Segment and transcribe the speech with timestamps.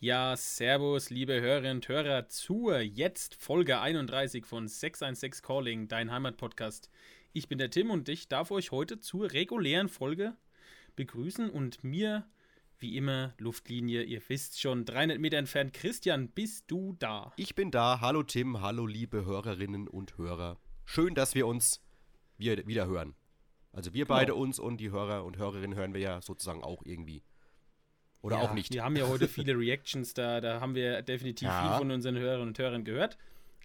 [0.00, 6.88] Ja, Servus, liebe Hörerinnen und Hörer, zur jetzt Folge 31 von 616 Calling, dein Heimatpodcast.
[7.32, 10.36] Ich bin der Tim und ich darf euch heute zur regulären Folge
[10.94, 12.30] begrüßen und mir,
[12.78, 15.72] wie immer, Luftlinie, ihr wisst schon, 300 Meter entfernt.
[15.72, 17.32] Christian, bist du da?
[17.34, 18.00] Ich bin da.
[18.00, 20.60] Hallo Tim, hallo liebe Hörerinnen und Hörer.
[20.84, 21.84] Schön, dass wir uns
[22.36, 23.16] wieder hören.
[23.72, 24.44] Also wir beide genau.
[24.44, 27.24] uns und die Hörer und Hörerinnen hören wir ja sozusagen auch irgendwie.
[28.20, 28.72] Oder ja, auch nicht.
[28.72, 31.62] Wir haben ja heute viele Reactions, da, da haben wir definitiv ja.
[31.62, 33.16] viel von unseren Hörerinnen und Hörern gehört.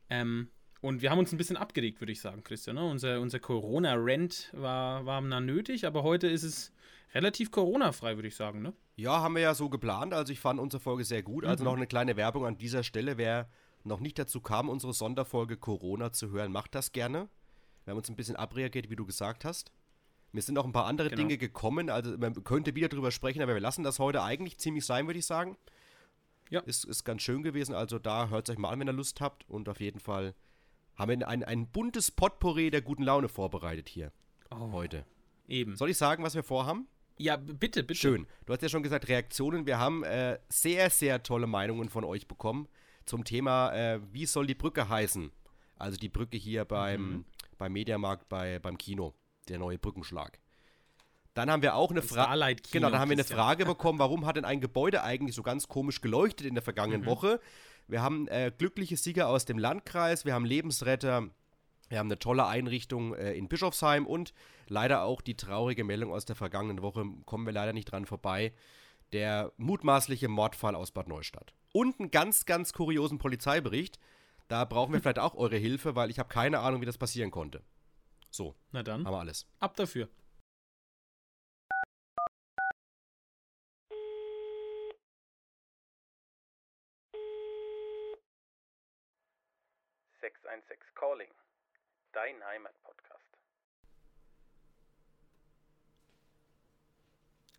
[0.09, 0.49] Ähm,
[0.81, 2.75] und wir haben uns ein bisschen abgeregt, würde ich sagen, Christian.
[2.75, 2.83] Ne?
[2.83, 6.73] Unser, unser Corona-Rent war, war na nötig, aber heute ist es
[7.13, 8.61] relativ Corona-frei, würde ich sagen.
[8.61, 8.73] Ne?
[8.95, 10.13] Ja, haben wir ja so geplant.
[10.13, 11.45] Also ich fand unsere Folge sehr gut.
[11.45, 11.69] Also mhm.
[11.69, 13.17] noch eine kleine Werbung an dieser Stelle.
[13.17, 13.49] Wer
[13.83, 17.29] noch nicht dazu kam, unsere Sonderfolge Corona zu hören, macht das gerne.
[17.85, 19.71] Wir haben uns ein bisschen abreagiert, wie du gesagt hast.
[20.33, 21.21] Mir sind noch ein paar andere genau.
[21.21, 24.83] Dinge gekommen, also man könnte wieder drüber sprechen, aber wir lassen das heute eigentlich ziemlich
[24.83, 25.57] sein, würde ich sagen.
[26.49, 26.59] Ja.
[26.61, 29.21] Ist, ist ganz schön gewesen, also da hört es euch mal an, wenn ihr Lust
[29.21, 29.47] habt.
[29.47, 30.33] Und auf jeden Fall
[30.95, 34.11] haben wir ein, ein buntes Potpourri der guten Laune vorbereitet hier
[34.49, 35.05] oh, heute.
[35.47, 35.75] Eben.
[35.75, 36.87] Soll ich sagen, was wir vorhaben?
[37.19, 37.99] Ja, bitte, bitte.
[37.99, 38.25] Schön.
[38.47, 39.67] Du hast ja schon gesagt, Reaktionen.
[39.67, 42.67] Wir haben äh, sehr, sehr tolle Meinungen von euch bekommen
[43.05, 45.31] zum Thema, äh, wie soll die Brücke heißen?
[45.77, 47.25] Also die Brücke hier beim, mhm.
[47.57, 49.13] beim Mediamarkt, bei, beim Kino
[49.49, 50.39] der neue Brückenschlag.
[51.33, 52.55] Dann haben wir auch eine Frage.
[52.71, 55.67] Genau, dann haben wir eine Frage bekommen, warum hat denn ein Gebäude eigentlich so ganz
[55.67, 57.05] komisch geleuchtet in der vergangenen mhm.
[57.07, 57.39] Woche?
[57.87, 61.29] Wir haben äh, glückliche Sieger aus dem Landkreis, wir haben Lebensretter,
[61.89, 64.33] wir haben eine tolle Einrichtung äh, in Bischofsheim und
[64.67, 68.53] leider auch die traurige Meldung aus der vergangenen Woche, kommen wir leider nicht dran vorbei,
[69.11, 71.53] der mutmaßliche Mordfall aus Bad Neustadt.
[71.73, 73.99] Und einen ganz, ganz kuriosen Polizeibericht.
[74.47, 77.31] Da brauchen wir vielleicht auch eure Hilfe, weil ich habe keine Ahnung, wie das passieren
[77.31, 77.61] konnte.
[78.33, 78.55] So.
[78.71, 79.05] Na dann.
[79.05, 79.47] Haben wir alles.
[79.59, 80.09] Ab dafür.
[90.95, 91.29] Calling,
[92.13, 93.37] dein Heimatpodcast.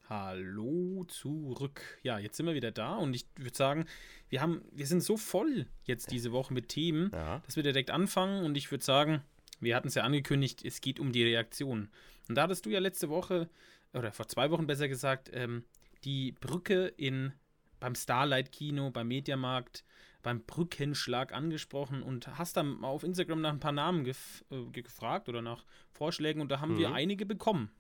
[0.09, 1.83] Hallo zurück.
[2.03, 3.87] Ja, jetzt sind wir wieder da und ich würde sagen,
[4.31, 7.41] wir haben, wir sind so voll jetzt diese Woche mit Themen, ja.
[7.41, 9.23] dass wir direkt anfangen und ich würde sagen,
[9.61, 11.89] wir hatten es ja angekündigt, es geht um die Reaktion.
[12.29, 13.49] Und da hattest du ja letzte Woche,
[13.93, 15.65] oder vor zwei Wochen besser gesagt, ähm,
[16.05, 17.33] die Brücke in,
[17.81, 19.85] beim Starlight-Kino, beim Mediamarkt,
[20.23, 25.29] beim Brückenschlag angesprochen und hast dann auf Instagram nach ein paar Namen gef äh, gefragt
[25.29, 26.79] oder nach Vorschlägen und da haben mhm.
[26.79, 27.71] wir einige bekommen.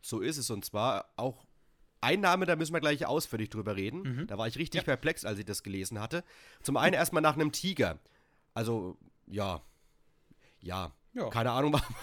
[0.00, 1.46] So ist es und zwar auch
[2.00, 4.02] ein Name, da müssen wir gleich ausführlich drüber reden.
[4.02, 4.26] Mhm.
[4.26, 4.84] Da war ich richtig ja.
[4.84, 6.22] perplex, als ich das gelesen hatte.
[6.62, 7.98] Zum einen erstmal nach einem Tiger.
[8.52, 9.62] Also, ja.
[10.60, 11.28] Ja, ja.
[11.30, 11.94] Keine Ahnung, warum,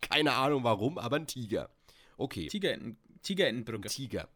[0.00, 1.70] keine Ahnung warum, aber ein Tiger.
[2.16, 2.46] Okay.
[2.48, 3.88] Tigerenten, Tigerentenbrücke.
[3.88, 4.28] Tiger.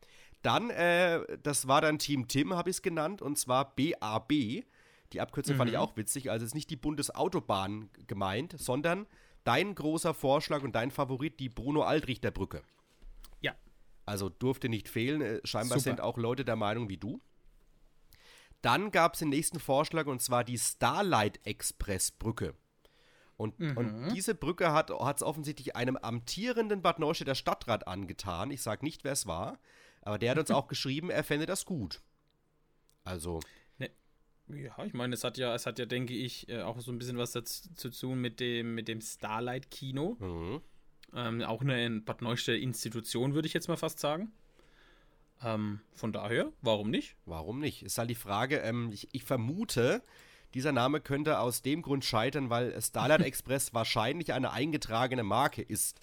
[0.42, 4.65] Dann, äh, das war dann Team Tim, habe ich es genannt, und zwar BAB.
[5.12, 5.59] Die Abkürzung mhm.
[5.59, 5.82] fand ich mhm.
[5.82, 6.31] auch witzig.
[6.31, 9.06] Also es ist nicht die Bundesautobahn gemeint, sondern
[9.44, 12.62] dein großer Vorschlag und dein Favorit, die Bruno-Altrichter-Brücke.
[13.41, 13.54] Ja.
[14.04, 15.22] Also durfte nicht fehlen.
[15.22, 15.91] Äh, scheinbar Super.
[15.91, 17.21] sind auch Leute der Meinung wie du.
[18.60, 22.54] Dann gab es den nächsten Vorschlag und zwar die Starlight Express Brücke.
[23.37, 23.77] Und, mhm.
[23.77, 28.50] und diese Brücke hat es offensichtlich einem amtierenden Bad Neustädter Stadtrat angetan.
[28.50, 29.59] Ich sage nicht, wer es war,
[30.03, 32.00] aber der hat uns auch geschrieben, er fände das gut.
[33.03, 33.41] Also.
[33.78, 33.91] Ne,
[34.49, 36.99] ja, ich meine, es hat ja, es hat ja, denke ich, äh, auch so ein
[36.99, 40.16] bisschen was dazu zu tun mit dem, mit dem Starlight-Kino.
[40.21, 40.61] Mhm.
[41.15, 44.33] Ähm, auch eine Bad Neustädter Institution, würde ich jetzt mal fast sagen.
[45.43, 47.16] Ähm, von daher, warum nicht?
[47.27, 47.83] Warum nicht?
[47.83, 50.03] Ist halt die Frage, ähm, ich, ich vermute,
[50.54, 56.00] dieser Name könnte aus dem Grund scheitern, weil Starlight Express wahrscheinlich eine eingetragene Marke ist.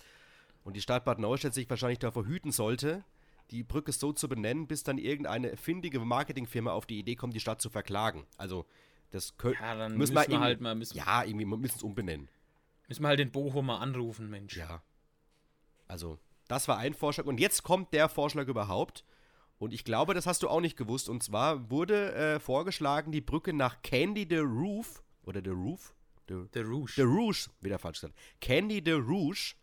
[0.64, 3.04] Und die Stadt Bad Neustadt sich wahrscheinlich davor hüten sollte,
[3.50, 7.40] die Brücke so zu benennen, bis dann irgendeine findige Marketingfirma auf die Idee kommt, die
[7.40, 8.26] Stadt zu verklagen.
[8.38, 8.66] Also,
[9.10, 10.76] das können ja, dann müssen, wir, wir halt mal.
[10.76, 12.30] Müssen ja, irgendwie müssen es umbenennen.
[12.88, 14.56] Müssen wir halt den Bochum mal anrufen, Mensch.
[14.56, 14.82] Ja.
[15.88, 17.26] Also, das war ein Vorschlag.
[17.26, 19.04] Und jetzt kommt der Vorschlag überhaupt.
[19.62, 21.08] Und ich glaube, das hast du auch nicht gewusst.
[21.08, 25.94] Und zwar wurde äh, vorgeschlagen, die Brücke nach Candy de Roof, oder de Roof?
[26.28, 26.96] De, de Rouge.
[26.96, 28.18] De Rouge, wieder falsch gesagt.
[28.40, 29.54] Candy de Rouge,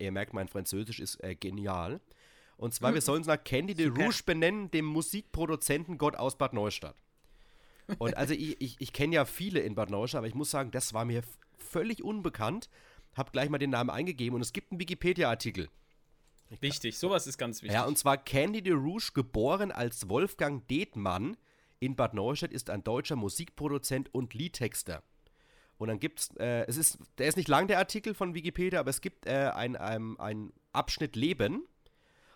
[0.00, 2.00] ihr merkt, mein Französisch ist äh, genial.
[2.56, 6.52] Und zwar, wir sollen es nach Candy de Rouge benennen, dem Musikproduzenten Gott aus Bad
[6.52, 6.96] Neustadt.
[7.98, 10.72] Und also ich, ich, ich kenne ja viele in Bad Neustadt, aber ich muss sagen,
[10.72, 11.22] das war mir
[11.58, 12.68] völlig unbekannt.
[13.14, 15.68] Hab gleich mal den Namen eingegeben und es gibt einen Wikipedia-Artikel.
[16.60, 17.74] Wichtig, sowas ist ganz wichtig.
[17.74, 21.36] Ja, und zwar Candy de Rouge, geboren als Wolfgang Detmann
[21.78, 25.02] in Bad Neustadt, ist ein deutscher Musikproduzent und Liedtexter.
[25.76, 28.90] Und dann gibt äh, es, ist, der ist nicht lang, der Artikel von Wikipedia, aber
[28.90, 31.66] es gibt äh, ein, ein, ein Abschnitt Leben.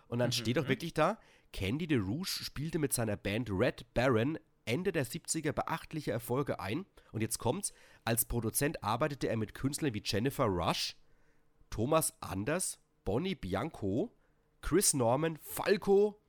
[0.07, 0.69] Und dann mhm, steht doch mhm.
[0.69, 1.17] wirklich da,
[1.51, 6.85] Candy de Rouge spielte mit seiner Band Red Baron Ende der 70er beachtliche Erfolge ein.
[7.11, 7.73] Und jetzt kommt's,
[8.05, 10.95] als Produzent arbeitete er mit Künstlern wie Jennifer Rush,
[11.69, 14.11] Thomas Anders, Bonnie Bianco,
[14.61, 16.19] Chris Norman, Falco,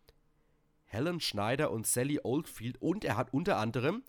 [0.85, 4.03] Helen Schneider und Sally Oldfield und er hat unter anderem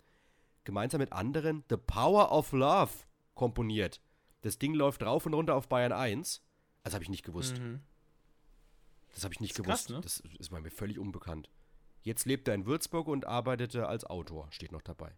[0.64, 2.92] gemeinsam mit anderen The Power of Love
[3.34, 4.02] komponiert.
[4.42, 6.44] Das Ding läuft rauf und runter auf Bayern 1.
[6.84, 7.60] Das habe ich nicht gewusst.
[7.60, 7.82] Mhm.
[9.14, 9.88] Das habe ich nicht das gewusst.
[9.88, 10.02] Krass, ne?
[10.02, 11.50] Das ist mir völlig unbekannt.
[12.02, 15.12] Jetzt lebt er in Würzburg und arbeitete als Autor, steht noch dabei.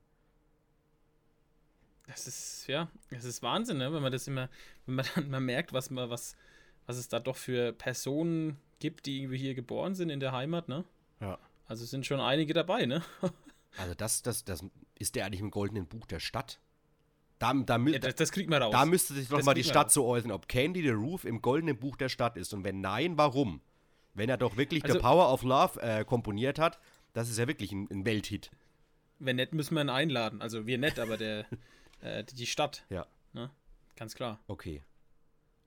[2.05, 3.91] Das ist, ja, das ist Wahnsinn, ne?
[3.91, 4.49] wenn man das immer,
[4.85, 6.37] wenn man dann mal merkt, was man, was,
[6.87, 10.67] was es da doch für Personen gibt, die irgendwie hier geboren sind in der Heimat,
[10.67, 10.85] ne?
[11.19, 11.37] Ja.
[11.67, 13.03] Also sind schon einige dabei, ne?
[13.77, 14.63] also das, das, das
[14.97, 16.59] ist der eigentlich im goldenen Buch der Stadt.
[17.39, 18.71] Da, da, ja, das, das, kriegt man raus.
[18.71, 21.41] Da müsste sich doch das mal die Stadt so äußern, ob Candy the Roof im
[21.41, 22.53] goldenen Buch der Stadt ist.
[22.53, 23.61] Und wenn nein, warum?
[24.15, 26.79] Wenn er doch wirklich also, The Power of Love äh, komponiert hat,
[27.13, 28.49] das ist ja wirklich ein, ein, Welthit.
[29.19, 30.41] Wenn nett, müssen wir ihn einladen.
[30.41, 31.45] Also wir nett, aber der,
[32.01, 32.85] äh, die Stadt.
[32.89, 33.05] Ja.
[33.33, 33.51] Ne?
[33.95, 34.39] Ganz klar.
[34.47, 34.81] Okay.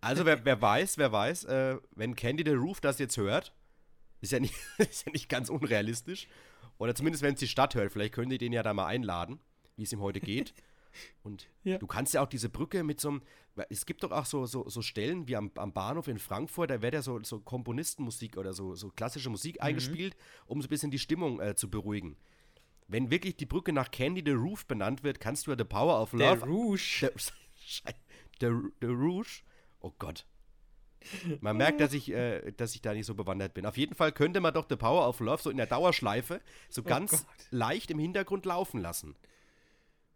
[0.01, 3.53] Also wer, wer weiß, wer weiß, äh, wenn Candy the Roof das jetzt hört,
[4.21, 6.29] ist ja nicht, ist ja nicht ganz unrealistisch.
[6.79, 9.39] Oder zumindest, wenn es die Stadt hört, vielleicht könnt ihr den ja da mal einladen,
[9.77, 10.55] wie es ihm heute geht.
[11.23, 11.79] Und ja.
[11.79, 13.23] du kannst ja auch diese Brücke mit so einem,
[13.69, 16.83] es gibt doch auch so, so, so Stellen wie am, am Bahnhof in Frankfurt, da
[16.83, 19.67] wird ja so, so Komponistenmusik oder so, so klassische Musik mhm.
[19.67, 22.17] eingespielt, um so ein bisschen die Stimmung äh, zu beruhigen.
[22.89, 26.01] Wenn wirklich die Brücke nach Candy the Roof benannt wird, kannst du ja The Power
[26.03, 26.39] of Love.
[26.41, 27.01] Der Rouge.
[27.01, 27.95] Der,
[28.41, 29.43] der, der Rouge.
[29.81, 30.27] Oh Gott.
[31.41, 33.65] Man merkt, dass ich, äh, dass ich da nicht so bewandert bin.
[33.65, 36.83] Auf jeden Fall könnte man doch The Power of Love so in der Dauerschleife so
[36.83, 37.27] oh ganz Gott.
[37.51, 39.17] leicht im Hintergrund laufen lassen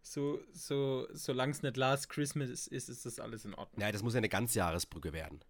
[0.05, 3.81] so, so, solange es nicht Last Christmas ist, ist das alles in Ordnung.
[3.81, 5.41] Ja, das muss ja eine Ganzjahresbrücke werden.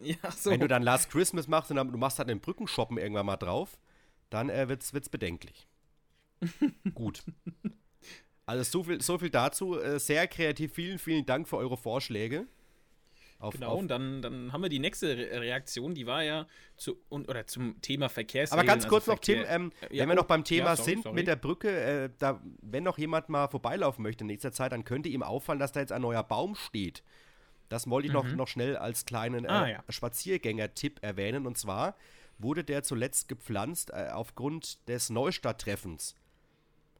[0.00, 0.50] Ja, so.
[0.50, 3.36] Wenn du dann Last Christmas machst und dann, du machst halt den Brückenshoppen irgendwann mal
[3.36, 3.78] drauf,
[4.30, 5.68] dann äh, wird's, wird's bedenklich.
[6.94, 7.22] Gut.
[8.46, 9.78] Also so viel, so viel dazu.
[9.78, 10.72] Äh, sehr kreativ.
[10.72, 12.48] Vielen, vielen Dank für eure Vorschläge.
[13.42, 16.46] Auf, genau, auf und dann, dann haben wir die nächste Re Reaktion, die war ja
[16.76, 18.60] zu, und, oder zum Thema Verkehrsregeln.
[18.60, 20.76] Aber ganz kurz also noch, Verkehr, Tim, ähm, ja, wenn wir noch beim Thema ja,
[20.76, 21.14] sorry, sind sorry.
[21.16, 24.84] mit der Brücke, äh, da, wenn noch jemand mal vorbeilaufen möchte in nächster Zeit, dann
[24.84, 27.02] könnte ihm auffallen, dass da jetzt ein neuer Baum steht.
[27.68, 28.20] Das wollte ich mhm.
[28.20, 29.84] noch, noch schnell als kleinen äh, ah, ja.
[29.88, 31.44] Spaziergänger-Tipp erwähnen.
[31.44, 31.96] Und zwar
[32.38, 36.14] wurde der zuletzt gepflanzt äh, aufgrund des Neustadt-Treffens.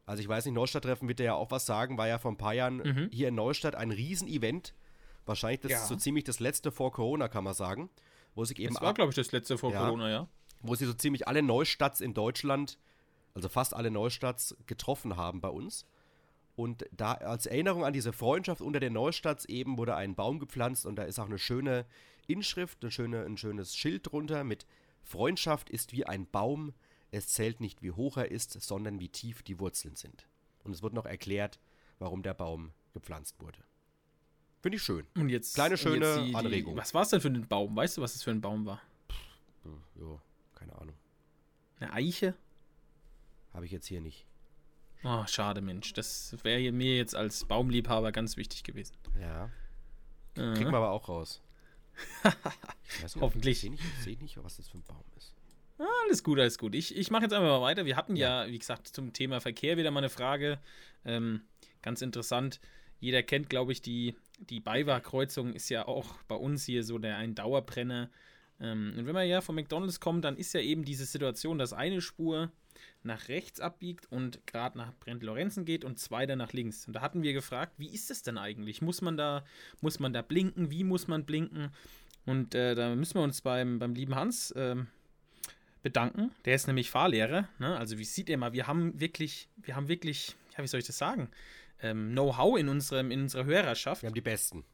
[0.05, 2.53] Also ich weiß nicht, Neustadt-Treffen wird ja auch was sagen, war ja vor ein paar
[2.53, 3.09] Jahren mhm.
[3.13, 4.73] hier in Neustadt ein Riesenevent
[5.25, 5.85] Wahrscheinlich das ja.
[5.85, 7.89] so ziemlich das letzte vor Corona, kann man sagen.
[8.35, 10.27] Wo sich eben das war, glaube ich, das letzte vor ja, Corona, ja.
[10.61, 12.79] Wo sie so ziemlich alle Neustarts in Deutschland,
[13.33, 15.85] also fast alle Neustarts, getroffen haben bei uns.
[16.55, 20.85] Und da als Erinnerung an diese Freundschaft unter den Neustarts eben wurde ein Baum gepflanzt
[20.85, 21.85] und da ist auch eine schöne
[22.27, 24.65] Inschrift, eine schöne, ein schönes Schild drunter mit
[25.01, 26.73] Freundschaft ist wie ein Baum,
[27.11, 30.27] es zählt nicht wie hoch er ist, sondern wie tief die Wurzeln sind.
[30.63, 31.59] Und es wird noch erklärt,
[31.99, 33.59] warum der Baum gepflanzt wurde.
[34.63, 35.05] Finde ich schön.
[35.15, 35.55] Und jetzt.
[35.55, 36.73] Kleine, schöne jetzt die, Anregung.
[36.73, 37.75] Die, was war es denn für ein Baum?
[37.75, 38.81] Weißt du, was das für ein Baum war?
[39.95, 40.21] Ja,
[40.55, 40.95] keine Ahnung.
[41.81, 42.33] Eine Eiche?
[43.53, 44.25] Habe ich jetzt hier nicht.
[45.03, 45.91] Oh, schade, Mensch.
[45.91, 48.95] Das wäre mir jetzt als Baumliebhaber ganz wichtig gewesen.
[49.19, 49.49] Ja.
[50.35, 50.53] Äh.
[50.53, 51.41] Kriegen wir aber auch raus.
[53.01, 53.57] nicht, Hoffentlich.
[53.57, 55.35] Ich sehe nicht, seh nicht, was das für ein Baum ist.
[55.77, 56.73] Ah, alles gut, alles gut.
[56.73, 57.83] Ich, ich mache jetzt einfach mal weiter.
[57.85, 58.45] Wir hatten ja.
[58.45, 60.57] ja, wie gesagt, zum Thema Verkehr wieder mal eine Frage.
[61.03, 61.41] Ähm,
[61.81, 62.61] ganz interessant.
[63.03, 67.17] Jeder kennt, glaube ich, die, die Beiwar-Kreuzung ist ja auch bei uns hier so der
[67.17, 68.09] ein Dauerbrenner.
[68.61, 71.73] Ähm, und wenn man ja von McDonalds kommt, dann ist ja eben diese Situation, dass
[71.73, 72.49] eine Spur
[73.03, 76.87] nach rechts abbiegt und gerade nach Brent-Lorenzen geht und zwei dann nach links.
[76.87, 78.81] Und da hatten wir gefragt, wie ist das denn eigentlich?
[78.81, 79.43] Muss man da,
[79.81, 80.71] muss man da blinken?
[80.71, 81.71] Wie muss man blinken?
[82.25, 84.87] Und äh, da müssen wir uns beim, beim lieben Hans ähm,
[85.81, 86.31] bedanken.
[86.45, 87.49] Der ist nämlich Fahrlehrer.
[87.59, 87.77] Ne?
[87.77, 90.87] Also wie sieht er mal, wir haben wirklich, wir haben wirklich, ja, wie soll ich
[90.87, 91.29] das sagen?
[91.83, 94.01] Ähm, Know-how in, unserem, in unserer Hörerschaft.
[94.01, 94.65] Wir haben die Besten.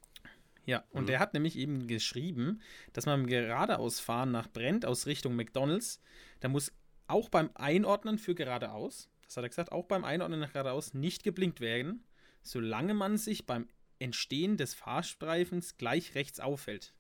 [0.66, 1.08] Ja, und mhm.
[1.08, 2.62] der hat nämlich eben geschrieben,
[2.94, 6.00] dass man geradeaus fahren nach Brent aus Richtung McDonalds,
[6.40, 6.72] da muss
[7.08, 11.24] auch beim Einordnen für geradeaus, das hat er gesagt, auch beim Einordnen nach geradeaus nicht
[11.24, 12.04] geblinkt werden,
[12.44, 16.94] solange man sich beim Entstehen des Fahrstreifens gleich rechts aufhält.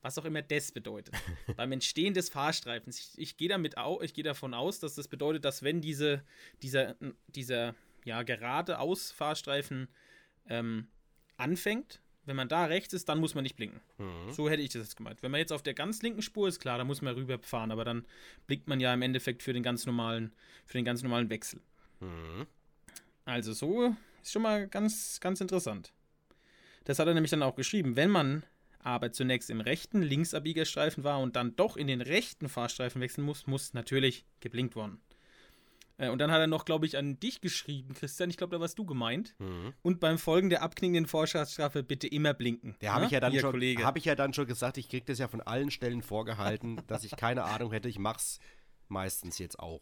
[0.00, 1.14] Was auch immer das bedeutet.
[1.56, 2.98] beim Entstehen des Fahrstreifens.
[2.98, 6.24] Ich, ich gehe damit ich gehe davon aus, dass das bedeutet, dass wenn diese,
[6.60, 6.96] dieser,
[7.28, 9.88] dieser ja, geradeaus Fahrstreifen
[10.48, 10.88] ähm,
[11.36, 13.80] anfängt, wenn man da rechts ist, dann muss man nicht blinken.
[13.98, 14.30] Mhm.
[14.32, 15.22] So hätte ich das jetzt gemeint.
[15.22, 17.84] Wenn man jetzt auf der ganz linken Spur ist, klar, da muss man rüberfahren, aber
[17.84, 18.06] dann
[18.46, 20.32] blinkt man ja im Endeffekt für den ganz normalen,
[20.64, 21.60] für den ganz normalen Wechsel.
[22.00, 22.46] Mhm.
[23.24, 25.92] Also so ist schon mal ganz, ganz interessant.
[26.84, 27.96] Das hat er nämlich dann auch geschrieben.
[27.96, 28.44] Wenn man
[28.80, 33.46] aber zunächst im rechten Linksabbiegerstreifen war und dann doch in den rechten Fahrstreifen wechseln muss,
[33.46, 35.00] muss natürlich geblinkt worden.
[36.02, 38.28] Äh, und dann hat er noch, glaube ich, an dich geschrieben, Christian.
[38.28, 39.34] Ich glaube, da warst du gemeint.
[39.38, 39.72] Mhm.
[39.82, 42.76] Und beim Folgen der abkningenden Vorschlagstrafe bitte immer blinken.
[42.80, 45.18] Der habe ich, ja dann schon, hab ich ja dann schon gesagt, ich kriege das
[45.18, 47.88] ja von allen Stellen vorgehalten, dass ich keine Ahnung hätte.
[47.88, 48.40] Ich mache es
[48.88, 49.80] meistens jetzt auch.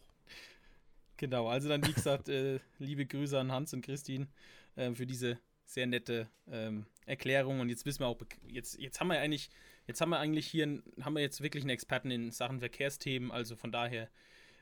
[1.17, 4.27] Genau, also dann, wie gesagt, äh, liebe Grüße an Hans und Christine
[4.75, 7.59] äh, für diese sehr nette ähm, Erklärung.
[7.59, 9.49] Und jetzt wissen wir auch, jetzt, jetzt haben wir eigentlich,
[9.87, 13.31] jetzt haben wir eigentlich hier, haben wir jetzt wirklich einen Experten in Sachen Verkehrsthemen.
[13.31, 14.09] Also von daher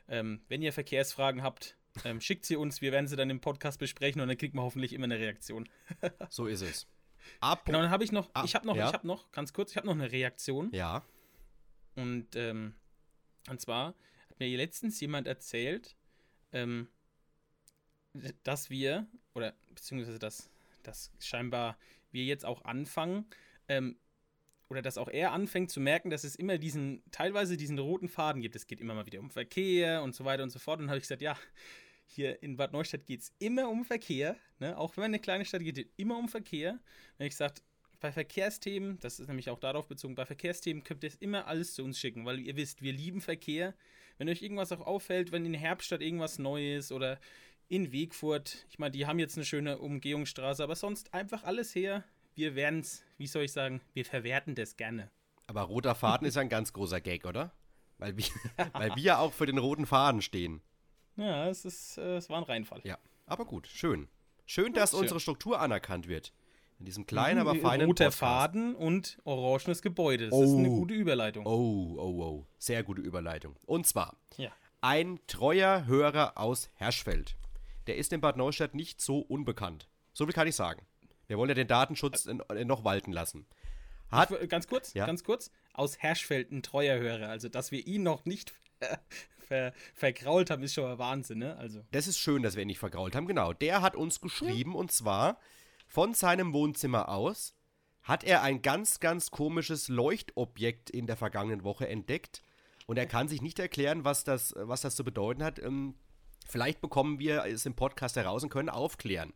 [0.10, 2.82] ähm, wenn ihr Verkehrsfragen habt, ähm, schickt sie uns.
[2.82, 5.70] Wir werden sie dann im Podcast besprechen und dann kriegt man hoffentlich immer eine Reaktion.
[6.30, 6.88] so ist es.
[7.40, 8.88] Ab genau, dann habe ich noch, ab, ich habe noch, ja.
[8.88, 10.70] ich habe noch, ganz kurz, ich habe noch eine Reaktion.
[10.74, 11.04] Ja.
[11.96, 12.76] Und, ähm,
[13.50, 13.88] und zwar
[14.30, 15.96] hat mir letztens jemand erzählt,
[16.54, 16.88] ähm,
[18.44, 20.50] dass wir, oder beziehungsweise dass,
[20.84, 21.78] dass scheinbar
[22.12, 23.28] wir jetzt auch anfangen,
[23.68, 23.98] ähm,
[24.70, 28.42] oder dass auch er anfängt zu merken, dass es immer diesen, teilweise diesen roten Faden
[28.42, 28.56] gibt.
[28.56, 30.80] Es geht immer mal wieder um Verkehr und so weiter und so fort.
[30.80, 31.38] Und dann habe ich gesagt, ja,
[32.06, 34.36] hier in Bad Neustadt geht es immer um Verkehr.
[34.60, 34.78] Ne?
[34.78, 36.74] Auch wenn man eine kleine Stadt geht, geht immer um Verkehr.
[37.16, 37.64] Habe ich gesagt,
[38.00, 41.74] bei Verkehrsthemen, das ist nämlich auch darauf bezogen, bei Verkehrsthemen könnt ihr es immer alles
[41.74, 43.74] zu uns schicken, weil ihr wisst, wir lieben Verkehr.
[44.18, 47.20] Wenn euch irgendwas auch auffällt, wenn in Herbststadt irgendwas Neues oder
[47.68, 52.04] in Wegfurt, ich meine, die haben jetzt eine schöne Umgehungsstraße, aber sonst einfach alles her
[52.40, 55.12] wir werden es, wie soll ich sagen, wir verwerten das gerne.
[55.48, 57.52] Aber roter Faden ist ein ganz großer Gag, oder?
[57.98, 58.26] Weil wir,
[58.74, 60.62] weil wir auch für den roten Faden stehen.
[61.18, 62.80] Ja, es, ist, äh, es war ein Reinfall.
[62.86, 64.08] Ja, aber gut, schön.
[64.46, 65.02] Schön, dass schön.
[65.02, 66.34] unsere Struktur anerkannt wird.
[66.80, 68.20] In diesem kleinen, aber feinen Roter Podcast.
[68.20, 70.30] Faden und orangenes Gebäude.
[70.30, 71.46] Das oh, ist eine gute Überleitung.
[71.46, 72.46] Oh, oh, oh.
[72.58, 73.58] Sehr gute Überleitung.
[73.66, 74.50] Und zwar ja.
[74.80, 77.36] ein treuer Hörer aus Herschfeld.
[77.88, 79.90] Der ist in Bad Neustadt nicht so unbekannt.
[80.14, 80.86] So viel kann ich sagen.
[81.30, 82.26] Wir wollen ja den Datenschutz
[82.66, 83.46] noch walten lassen.
[84.10, 85.06] Hat, ich, ganz kurz, ja?
[85.06, 87.30] ganz kurz, aus Herschfeld ein treuer Hörer.
[87.30, 88.54] Also, dass wir ihn noch nicht
[89.48, 91.56] ver, vergrault haben, ist schon mal Wahnsinn, ne?
[91.58, 91.84] Also.
[91.92, 93.54] Das ist schön, dass wir ihn nicht vergrault haben, genau.
[93.54, 94.80] Der hat uns geschrieben ja.
[94.80, 95.40] und zwar
[95.88, 97.56] von seinem Wohnzimmer aus
[98.02, 102.42] hat er ein ganz, ganz komisches Leuchtobjekt in der vergangenen Woche entdeckt
[102.88, 105.60] und er kann sich nicht erklären, was das, was das zu bedeuten hat.
[105.60, 105.94] Ähm,
[106.48, 109.34] vielleicht bekommen wir es im Podcast heraus und können aufklären.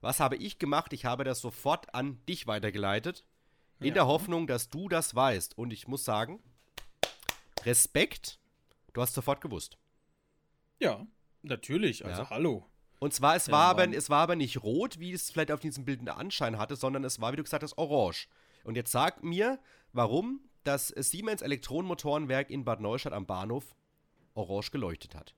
[0.00, 0.92] Was habe ich gemacht?
[0.92, 3.24] Ich habe das sofort an dich weitergeleitet,
[3.80, 3.94] in ja.
[3.94, 5.56] der Hoffnung, dass du das weißt.
[5.56, 6.40] Und ich muss sagen,
[7.64, 8.38] Respekt,
[8.92, 9.78] du hast sofort gewusst.
[10.78, 11.06] Ja,
[11.42, 12.04] natürlich.
[12.04, 12.30] Also ja.
[12.30, 12.66] hallo.
[12.98, 15.60] Und zwar, es, ja, war aber, es war aber nicht rot, wie es vielleicht auf
[15.60, 18.28] diesem Bild einen Anschein hatte, sondern es war, wie du gesagt hast, orange.
[18.62, 19.58] Und jetzt sag mir,
[19.92, 23.74] warum das Siemens Elektronenmotorenwerk in Bad Neustadt am Bahnhof
[24.34, 25.34] orange geleuchtet hat.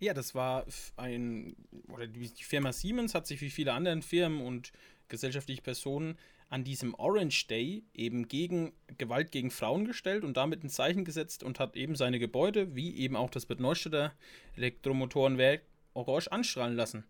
[0.00, 0.64] Ja, das war
[0.96, 1.56] ein,
[1.88, 4.72] oder die Firma Siemens hat sich wie viele andere Firmen und
[5.08, 6.16] gesellschaftliche Personen
[6.50, 11.42] an diesem Orange Day eben gegen Gewalt gegen Frauen gestellt und damit ein Zeichen gesetzt
[11.42, 14.14] und hat eben seine Gebäude, wie eben auch das Bad Neustädter
[14.56, 15.62] Elektromotorenwerk,
[15.94, 17.04] orange anstrahlen lassen.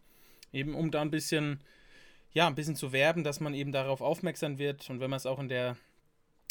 [0.53, 1.61] Eben um da ein bisschen,
[2.33, 5.27] ja, ein bisschen zu werben, dass man eben darauf aufmerksam wird und wenn man es
[5.27, 5.77] auch in der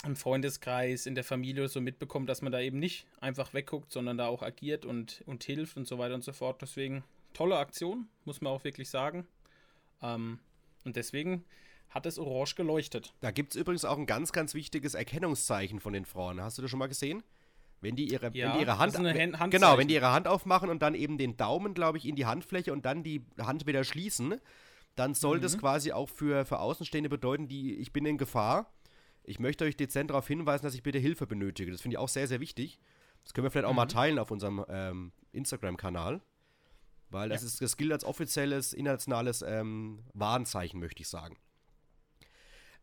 [0.05, 4.17] im Freundeskreis, in der Familie so mitbekommt, dass man da eben nicht einfach wegguckt, sondern
[4.17, 6.61] da auch agiert und, und hilft und so weiter und so fort.
[6.61, 9.27] Deswegen tolle Aktion, muss man auch wirklich sagen.
[10.01, 10.39] Ähm,
[10.85, 11.43] und deswegen
[11.89, 13.13] hat es orange geleuchtet.
[13.21, 16.41] Da gibt es übrigens auch ein ganz, ganz wichtiges Erkennungszeichen von den Frauen.
[16.41, 17.23] Hast du das schon mal gesehen?
[17.81, 20.69] Wenn die ihre, ja, wenn die ihre Hand, Hand genau, wenn die ihre Hand aufmachen
[20.69, 23.83] und dann eben den Daumen, glaube ich, in die Handfläche und dann die Hand wieder
[23.83, 24.41] schließen,
[24.95, 25.41] dann soll mhm.
[25.41, 28.71] das quasi auch für, für Außenstehende bedeuten, die ich bin in Gefahr
[29.27, 31.71] ich möchte euch dezent darauf hinweisen, dass ich bitte Hilfe benötige.
[31.71, 32.79] Das finde ich auch sehr, sehr wichtig.
[33.23, 33.75] Das können wir vielleicht auch mhm.
[33.75, 36.21] mal teilen auf unserem ähm, Instagram-Kanal.
[37.09, 37.47] Weil das, ja.
[37.47, 41.37] ist, das gilt als offizielles internationales ähm, Warnzeichen, möchte ich sagen.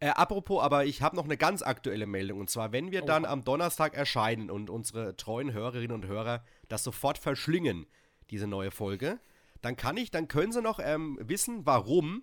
[0.01, 2.41] Äh, apropos, aber ich habe noch eine ganz aktuelle Meldung.
[2.41, 3.07] Und zwar, wenn wir oh.
[3.07, 7.87] dann am Donnerstag erscheinen und unsere treuen Hörerinnen und Hörer das sofort verschlingen,
[8.29, 9.19] diese neue Folge,
[9.63, 12.23] dann kann ich, dann können sie noch ähm, wissen, warum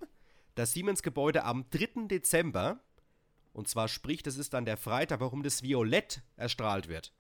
[0.53, 2.07] das Siemens-Gebäude am 3.
[2.07, 2.81] Dezember
[3.53, 7.13] und zwar sprich, das ist dann der Freitag, warum das Violett erstrahlt wird.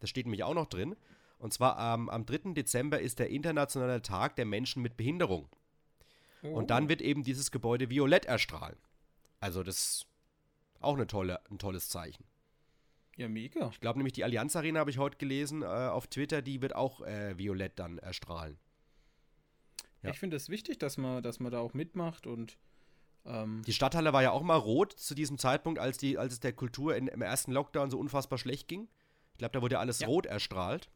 [0.00, 0.96] Das steht nämlich auch noch drin.
[1.38, 2.52] Und zwar ähm, am 3.
[2.52, 5.48] Dezember ist der internationale Tag der Menschen mit Behinderung.
[6.42, 6.48] Oh.
[6.48, 8.76] Und dann wird eben dieses Gebäude violett erstrahlen.
[9.40, 10.06] Also das ist
[10.80, 12.24] auch eine tolle, ein tolles Zeichen.
[13.16, 13.68] Ja, mega.
[13.70, 16.74] Ich glaube nämlich, die Allianz Arena habe ich heute gelesen äh, auf Twitter, die wird
[16.74, 18.58] auch äh, violett dann erstrahlen.
[20.02, 20.10] Ja.
[20.10, 22.58] Ich finde es das wichtig, dass man, dass man da auch mitmacht und
[23.66, 26.52] die Stadthalle war ja auch mal rot zu diesem Zeitpunkt, als, die, als es der
[26.52, 28.88] Kultur in, im ersten Lockdown so unfassbar schlecht ging.
[29.32, 30.08] Ich glaube, da wurde ja alles ja.
[30.08, 30.88] rot erstrahlt.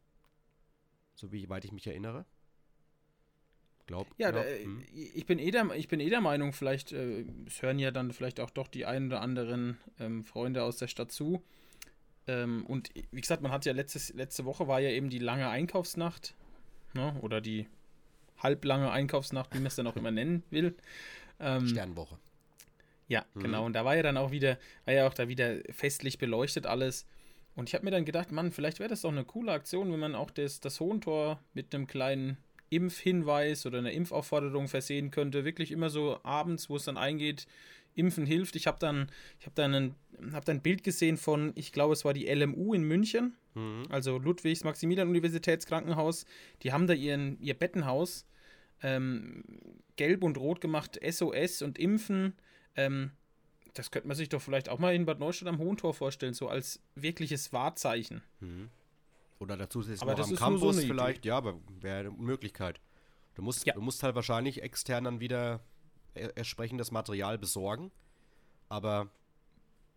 [1.15, 2.25] So wie weit ich mich erinnere.
[3.87, 4.83] Glaub, ja, glaub, da, hm.
[4.93, 8.12] ich, bin eh der, ich bin eh der Meinung, vielleicht, äh, es hören ja dann
[8.12, 11.43] vielleicht auch doch die ein oder anderen ähm, Freunde aus der Stadt zu.
[12.27, 15.49] Ähm, und wie gesagt, man hat ja letztes, letzte Woche war ja eben die lange
[15.49, 16.35] Einkaufsnacht,
[16.95, 17.17] ne?
[17.21, 17.67] oder die
[18.39, 20.77] halblange Einkaufsnacht, wie man es dann auch immer nennen will.
[21.41, 22.19] Ähm, Sternwoche.
[23.09, 23.41] Ja, mhm.
[23.41, 23.67] genau.
[23.67, 27.07] Und da war ja dann auch wieder, war ja auch da wieder festlich beleuchtet alles.
[27.55, 30.01] Und ich habe mir dann gedacht, Mann, vielleicht wäre das doch eine coole Aktion, wenn
[30.01, 32.39] man auch das, das Hohentor mit einem kleinen
[32.71, 35.45] Impfhinweis oder einer Impfaufforderung versehen könnte.
[35.45, 37.47] Wirklich immer so abends, wo es dann eingeht,
[37.95, 38.57] Impfen hilft.
[38.57, 39.09] Ich habe dann,
[39.39, 39.95] ich habe dann, ein,
[40.33, 43.85] hab dann ein Bild gesehen von, ich glaube, es war die LMU in München, mhm.
[43.91, 46.25] also Ludwigs Maximilian Universitätskrankenhaus.
[46.62, 48.27] Die haben da ihren, ihr Bettenhaus
[48.83, 49.45] ähm,
[49.97, 52.35] gelb und rot gemacht, SOS und Impfen.
[52.77, 53.12] Ähm,
[53.75, 56.49] das könnte man sich doch vielleicht auch mal in Bad Neustadt am Hohentor vorstellen, so
[56.49, 58.23] als wirkliches Wahrzeichen.
[58.41, 58.69] Mhm.
[59.39, 61.29] Oder dazu ist es aber noch am Campus so vielleicht, Idee.
[61.29, 62.81] ja, aber wäre eine Möglichkeit.
[63.35, 63.75] Du musst, ja.
[63.75, 65.61] du musst halt wahrscheinlich extern dann wieder
[66.15, 67.91] entsprechendes Material besorgen.
[68.69, 69.11] Aber.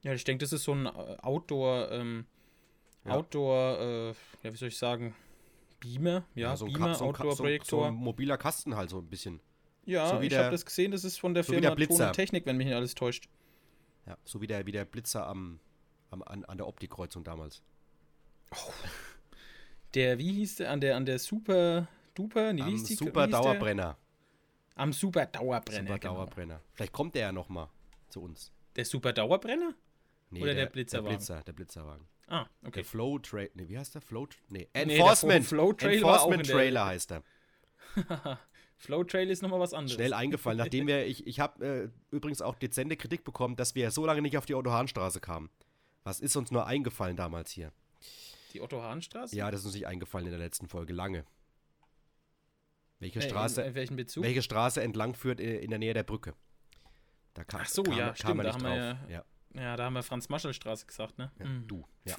[0.04, 2.26] Ja, ich denke, das ist so ein Outdoor, ähm,
[3.06, 3.12] ja.
[3.12, 4.08] Outdoor, äh,
[4.44, 5.16] ja, wie soll ich sagen,
[5.86, 7.80] Beamer, ja, ja so ein Beamer, so Outdoor-Projektor.
[7.80, 9.40] So, so, ein mobiler Kasten halt so ein bisschen.
[9.86, 12.58] Ja, so ich habe das gesehen, das ist von der so Firma Ton Technik, wenn
[12.58, 13.30] mich nicht alles täuscht.
[14.08, 15.60] Ja, so wie der, wie der Blitzer am,
[16.10, 17.62] am an, an der Optikkreuzung damals.
[18.52, 18.74] Oh.
[19.94, 22.54] Der, wie hieß der, an der, an der Super Duper?
[22.54, 23.98] Nee, am Super Dauerbrenner.
[24.76, 25.88] Am Super Dauerbrenner.
[25.88, 26.14] Super genau.
[26.16, 26.62] Dauerbrenner.
[26.74, 27.70] Vielleicht kommt der ja noch mal
[28.10, 28.52] zu uns.
[28.76, 29.74] Der Super Dauerbrenner?
[30.32, 31.12] Nee, Oder der, der Blitzerwagen?
[31.12, 32.08] Der Blitzer, der Blitzerwagen.
[32.28, 32.72] Ah, okay.
[32.76, 33.52] Der Flow Trailer.
[33.54, 34.02] Nee, wie heißt der?
[34.02, 34.28] Flow.
[34.50, 35.42] Nee, Enforcement.
[35.42, 37.24] Nee, Flow Trailer Enforcement Trailer heißt er.
[38.78, 39.96] Flow Trail ist nochmal was anderes.
[39.96, 43.90] Schnell eingefallen, nachdem wir, ich, ich habe äh, übrigens auch dezente Kritik bekommen, dass wir
[43.92, 45.50] so lange nicht auf die Otto-Hahn-Straße kamen.
[46.04, 47.72] Was ist uns nur eingefallen damals hier?
[48.54, 49.36] Die Otto-Hahn-Straße?
[49.36, 51.26] Ja, das ist uns nicht eingefallen in der letzten Folge, lange.
[53.00, 54.24] Welche Straße, in, in welchem Bezug?
[54.24, 56.34] Welche Straße entlang führt äh, in der Nähe der Brücke?
[57.34, 58.72] Da kam, Ach so, kam, ja, kam stimmt, da haben drauf.
[58.72, 59.26] wir ja, ja.
[59.56, 61.32] Ja, da haben wir Franz-Maschel-Straße gesagt, ne?
[61.40, 61.68] Ja, mhm.
[61.68, 62.16] Du, ja.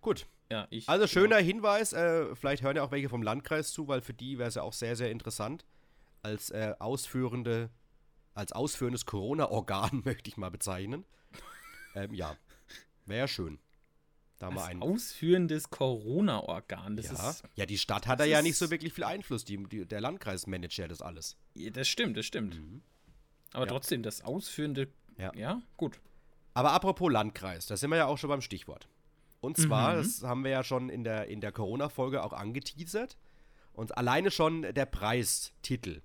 [0.00, 0.26] Gut.
[0.50, 1.46] Ja, ich, also schöner genau.
[1.48, 4.54] Hinweis, äh, vielleicht hören ja auch welche vom Landkreis zu, weil für die wäre es
[4.54, 5.64] ja auch sehr, sehr interessant.
[6.22, 7.70] Als äh, ausführende,
[8.34, 11.04] als ausführendes Corona-Organ möchte ich mal bezeichnen.
[11.96, 12.36] ähm, ja,
[13.06, 13.58] wäre ja schön.
[14.38, 16.98] Da Als ein ausführendes Corona-Organ.
[16.98, 17.34] Ja.
[17.54, 19.44] ja, die Stadt hat da ja nicht so wirklich viel Einfluss.
[19.44, 21.36] Die, die, der Landkreis managt ja das alles.
[21.54, 22.54] Ja, das stimmt, das stimmt.
[22.54, 22.82] Mhm.
[23.52, 23.70] Aber ja.
[23.70, 24.88] trotzdem, das ausführende.
[25.16, 25.32] Ja.
[25.34, 25.98] ja, gut.
[26.56, 28.88] Aber apropos Landkreis, da sind wir ja auch schon beim Stichwort.
[29.40, 29.98] Und zwar, mhm.
[29.98, 33.18] das haben wir ja schon in der, in der Corona-Folge auch angeteasert.
[33.74, 36.00] Und alleine schon der Preistitel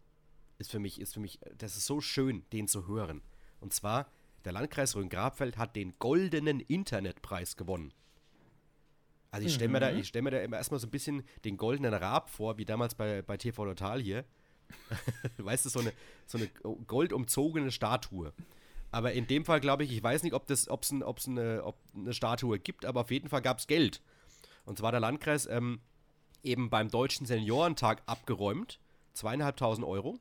[0.58, 3.22] ist für mich, ist für mich, das ist so schön, den zu hören.
[3.62, 4.12] Und zwar,
[4.44, 7.94] der Landkreis Rhön-Grabfeld hat den goldenen Internetpreis gewonnen.
[9.32, 10.04] Also ich stelle mir, da, mhm.
[10.04, 13.22] stell mir da immer erstmal so ein bisschen den goldenen Rab vor, wie damals bei,
[13.22, 14.26] bei TV Total hier.
[15.38, 15.94] weißt du, so eine,
[16.28, 16.50] so eine
[16.88, 18.34] goldumzogene Statue.
[18.92, 22.14] Aber in dem Fall glaube ich, ich weiß nicht, ob es ein, eine, ob eine
[22.14, 24.02] Statue gibt, aber auf jeden Fall gab es Geld.
[24.66, 25.80] Und zwar der Landkreis ähm,
[26.44, 28.80] eben beim Deutschen Seniorentag abgeräumt.
[29.14, 30.20] Zweieinhalbtausend Euro.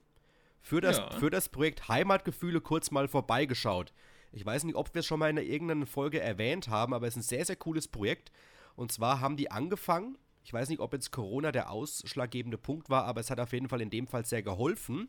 [0.63, 1.11] Für das, ja.
[1.13, 3.93] für das Projekt Heimatgefühle kurz mal vorbeigeschaut.
[4.33, 7.17] Ich weiß nicht, ob wir es schon mal in irgendeiner Folge erwähnt haben, aber es
[7.17, 8.31] ist ein sehr, sehr cooles Projekt.
[8.77, 13.05] Und zwar haben die angefangen, ich weiß nicht, ob jetzt Corona der ausschlaggebende Punkt war,
[13.05, 15.09] aber es hat auf jeden Fall in dem Fall sehr geholfen.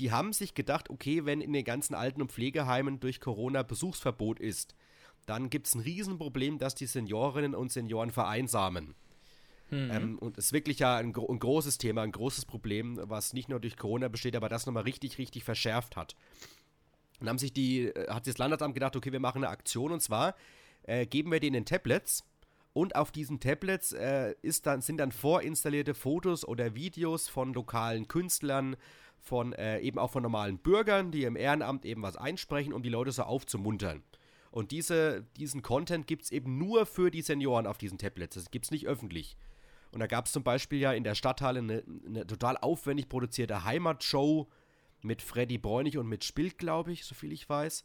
[0.00, 4.40] Die haben sich gedacht, okay, wenn in den ganzen Alten- und Pflegeheimen durch Corona Besuchsverbot
[4.40, 4.74] ist,
[5.26, 8.94] dann gibt es ein Riesenproblem, dass die Seniorinnen und Senioren vereinsamen.
[9.70, 9.90] Mhm.
[9.92, 13.50] Ähm, und es ist wirklich ja ein, ein, großes Thema, ein großes Problem, was nicht
[13.50, 16.16] nur durch Corona besteht, aber das nochmal richtig, richtig verschärft hat.
[17.18, 20.00] Dann haben sich die, äh, hat das Landesamt gedacht, okay, wir machen eine Aktion und
[20.00, 20.34] zwar
[20.84, 22.24] äh, geben wir denen Tablets
[22.72, 28.06] und auf diesen Tablets äh, ist dann, sind dann vorinstallierte Fotos oder Videos von lokalen
[28.06, 28.76] Künstlern,
[29.18, 32.88] von äh, eben auch von normalen Bürgern, die im Ehrenamt eben was einsprechen, um die
[32.88, 34.02] Leute so aufzumuntern.
[34.50, 38.34] Und diese, diesen Content gibt es eben nur für die Senioren auf diesen Tablets.
[38.34, 39.36] Das gibt es nicht öffentlich.
[39.92, 43.64] Und da gab es zum Beispiel ja in der Stadthalle eine, eine total aufwendig produzierte
[43.64, 44.48] Heimatshow
[45.02, 47.84] mit Freddy Bräunig und mit Spilt, glaube ich, soviel ich weiß.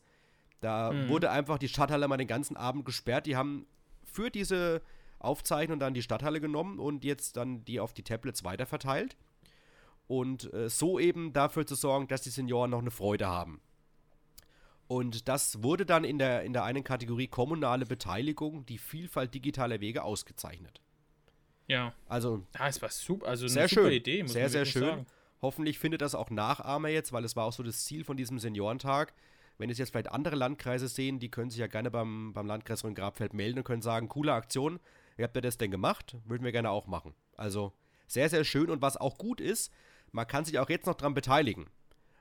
[0.62, 1.10] Da mhm.
[1.10, 3.26] wurde einfach die Stadthalle mal den ganzen Abend gesperrt.
[3.26, 3.68] Die haben
[4.16, 4.82] für diese
[5.20, 9.16] Aufzeichnung dann die Stadthalle genommen und jetzt dann die auf die Tablets weiterverteilt.
[10.08, 13.60] Und äh, so eben dafür zu sorgen, dass die Senioren noch eine Freude haben.
[14.88, 19.82] Und das wurde dann in der, in der einen Kategorie kommunale Beteiligung, die Vielfalt digitaler
[19.82, 20.80] Wege ausgezeichnet.
[21.68, 21.94] Ja.
[22.08, 23.94] Also, ja, es war super, also eine sehr super schön.
[23.94, 24.84] Idee, muss Sehr, sehr schön.
[24.84, 25.06] Sagen.
[25.42, 28.38] Hoffentlich findet das auch Nachahmer jetzt, weil es war auch so das Ziel von diesem
[28.38, 29.14] Seniorentag,
[29.58, 32.84] wenn es jetzt vielleicht andere Landkreise sehen, die können sich ja gerne beim, beim Landkreis
[32.84, 34.80] Rhön-Grabfeld melden und können sagen, coole Aktion,
[35.16, 36.18] wie habt ihr das denn gemacht?
[36.26, 37.14] Würden wir gerne auch machen.
[37.38, 37.74] Also
[38.08, 39.72] sehr, sehr schön und was auch gut ist,
[40.12, 41.68] man kann sich auch jetzt noch dran beteiligen.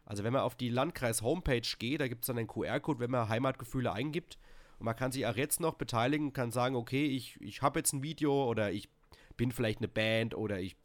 [0.04, 3.28] Also wenn man auf die Landkreis-Homepage geht, da gibt es dann einen QR-Code, wenn man
[3.28, 4.38] Heimatgefühle eingibt
[4.78, 7.92] und man kann sich auch jetzt noch beteiligen, kann sagen, okay, ich, ich habe jetzt
[7.92, 8.88] ein Video oder ich
[9.36, 10.76] bin vielleicht eine Band oder ich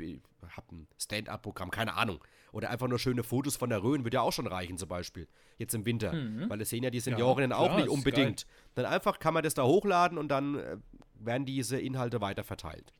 [0.50, 2.24] habe ein Stand-up-Programm, keine Ahnung.
[2.52, 5.28] Oder einfach nur schöne Fotos von der Rhön, würde ja auch schon reichen zum Beispiel,
[5.58, 6.14] jetzt im Winter.
[6.14, 6.50] Mhm.
[6.50, 8.48] Weil das sehen ja die Seniorinnen ja, auch nicht unbedingt.
[8.76, 10.78] Dann einfach kann man das da hochladen und dann äh,
[11.14, 12.94] werden diese Inhalte weiter verteilt.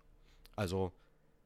[0.56, 0.92] Also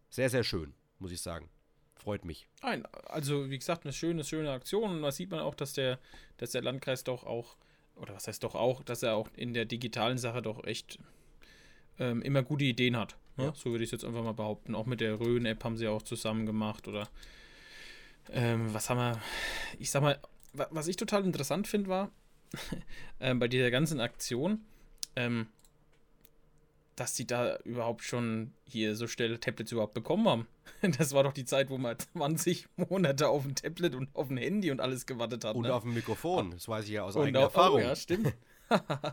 [0.10, 1.50] sehr, sehr schön, muss ich sagen.
[1.96, 2.50] Freut mich.
[2.62, 4.92] Nein, also wie gesagt, eine schöne, schöne Aktion.
[4.92, 6.00] Und da sieht man auch, dass der,
[6.38, 7.56] dass der Landkreis doch auch,
[7.96, 11.00] oder was heißt doch auch, dass er auch in der digitalen Sache doch echt
[12.00, 13.16] ähm, immer gute Ideen hat.
[13.38, 13.46] Ne?
[13.46, 13.54] Ja.
[13.56, 14.76] So würde ich es jetzt einfach mal behaupten.
[14.76, 16.88] Auch mit der Rhön-App haben sie auch zusammen gemacht.
[16.88, 17.10] Oder
[18.32, 19.20] ähm, was haben wir?
[19.80, 20.20] Ich sag mal,
[20.54, 22.12] was ich total interessant finde, war
[23.20, 24.62] ähm, bei dieser ganzen Aktion,
[25.16, 25.48] ähm,
[26.96, 30.48] dass die da überhaupt schon hier so schnell Tablets überhaupt bekommen haben.
[30.98, 34.38] Das war doch die Zeit, wo man 20 Monate auf ein Tablet und auf ein
[34.38, 35.56] Handy und alles gewartet hat.
[35.56, 35.74] Und ne?
[35.74, 37.80] auf ein Mikrofon, das weiß ich ja aus und eigener auf, Erfahrung.
[37.82, 38.34] Oh, ja, stimmt.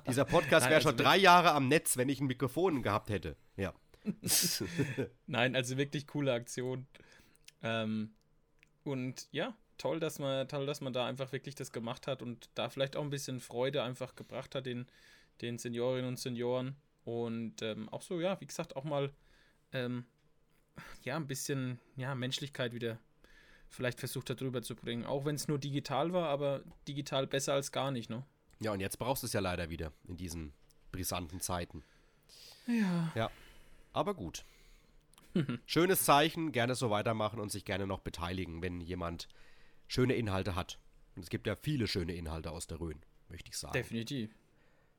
[0.09, 3.37] Dieser Podcast wäre also schon drei Jahre am Netz, wenn ich ein Mikrofon gehabt hätte.
[3.57, 3.73] Ja.
[5.27, 6.87] Nein, also wirklich coole Aktion.
[7.63, 8.15] Ähm,
[8.85, 12.49] und ja, toll, dass man, toll, dass man da einfach wirklich das gemacht hat und
[12.55, 14.87] da vielleicht auch ein bisschen Freude einfach gebracht hat den,
[15.41, 16.77] den Seniorinnen und Senioren.
[17.05, 19.13] Und ähm, auch so, ja, wie gesagt, auch mal
[19.73, 20.05] ähm,
[21.03, 22.99] ja, ein bisschen ja, Menschlichkeit wieder
[23.69, 25.05] vielleicht versucht hat drüber zu bringen.
[25.05, 28.25] Auch wenn es nur digital war, aber digital besser als gar nicht, ne?
[28.59, 30.53] Ja, und jetzt brauchst du es ja leider wieder in diesen
[30.93, 31.83] brisanten Zeiten.
[32.67, 33.13] Ja.
[33.15, 33.31] Ja.
[33.93, 34.45] Aber gut.
[35.67, 39.29] Schönes Zeichen, gerne so weitermachen und sich gerne noch beteiligen, wenn jemand
[39.87, 40.81] schöne Inhalte hat.
[41.15, 43.73] Und es gibt ja viele schöne Inhalte aus der Rhön, möchte ich sagen.
[43.73, 44.35] Definitiv.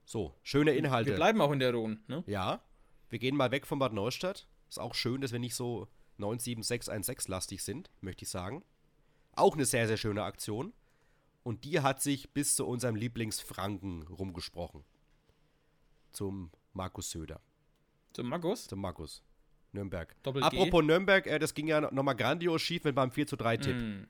[0.06, 1.10] So, schöne Inhalte.
[1.12, 2.24] Wir bleiben auch in der Rhön, ne?
[2.28, 2.64] Ja.
[3.10, 4.48] Wir gehen mal weg von Bad Neustadt.
[4.70, 5.88] Ist auch schön, dass wir nicht so
[6.20, 8.64] 97616-lastig sind, möchte ich sagen.
[9.34, 10.74] Auch eine sehr, sehr schöne Aktion.
[11.44, 14.86] Und die hat sich bis zu unserem Lieblingsfranken rumgesprochen.
[16.12, 17.42] Zum Markus Söder.
[18.14, 18.68] Zum Markus?
[18.68, 19.24] Zum Markus.
[19.74, 20.16] Nürnberg.
[20.24, 23.58] Doppel Apropos Nürnberg, äh, das ging ja nochmal grandios schief mit beim 4 zu 3
[23.58, 23.76] Tipp.
[23.76, 24.08] Mm.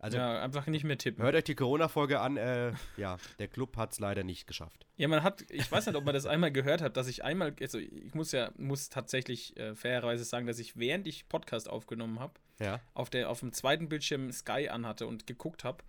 [0.00, 1.24] Also, ja, einfach nicht mehr tippen.
[1.24, 2.36] Hört euch die Corona-Folge an.
[2.36, 4.86] Äh, ja, der Club hat es leider nicht geschafft.
[4.96, 7.56] Ja, man hat, ich weiß nicht, ob man das einmal gehört hat, dass ich einmal,
[7.60, 12.20] also ich muss ja, muss tatsächlich äh, fairerweise sagen, dass ich während ich Podcast aufgenommen
[12.20, 12.80] habe, ja.
[12.94, 15.82] auf, auf dem zweiten Bildschirm Sky anhatte und geguckt habe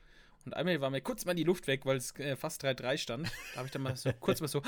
[0.46, 3.28] und einmal war mir kurz mal die Luft weg, weil es äh, fast 3-3 stand.
[3.54, 4.62] Da habe ich dann mal so kurz mal so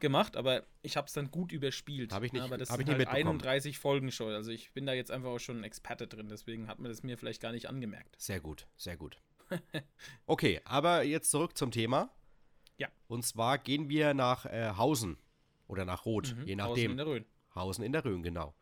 [0.00, 2.12] gemacht, aber ich habe es dann gut überspielt.
[2.12, 4.32] Habe ich nicht, aber das sind ich nicht halt 31 Folgen schon.
[4.32, 7.02] Also ich bin da jetzt einfach auch schon ein Experte drin, deswegen hat man das
[7.02, 8.16] mir vielleicht gar nicht angemerkt.
[8.18, 9.18] Sehr gut, sehr gut.
[10.26, 12.10] okay, aber jetzt zurück zum Thema.
[12.78, 12.88] Ja.
[13.08, 15.18] Und zwar gehen wir nach äh, Hausen
[15.66, 16.70] oder nach Rot, mhm, je nachdem.
[16.70, 17.24] Hausen in der Rhön.
[17.54, 18.54] Hausen in der Rhön, genau.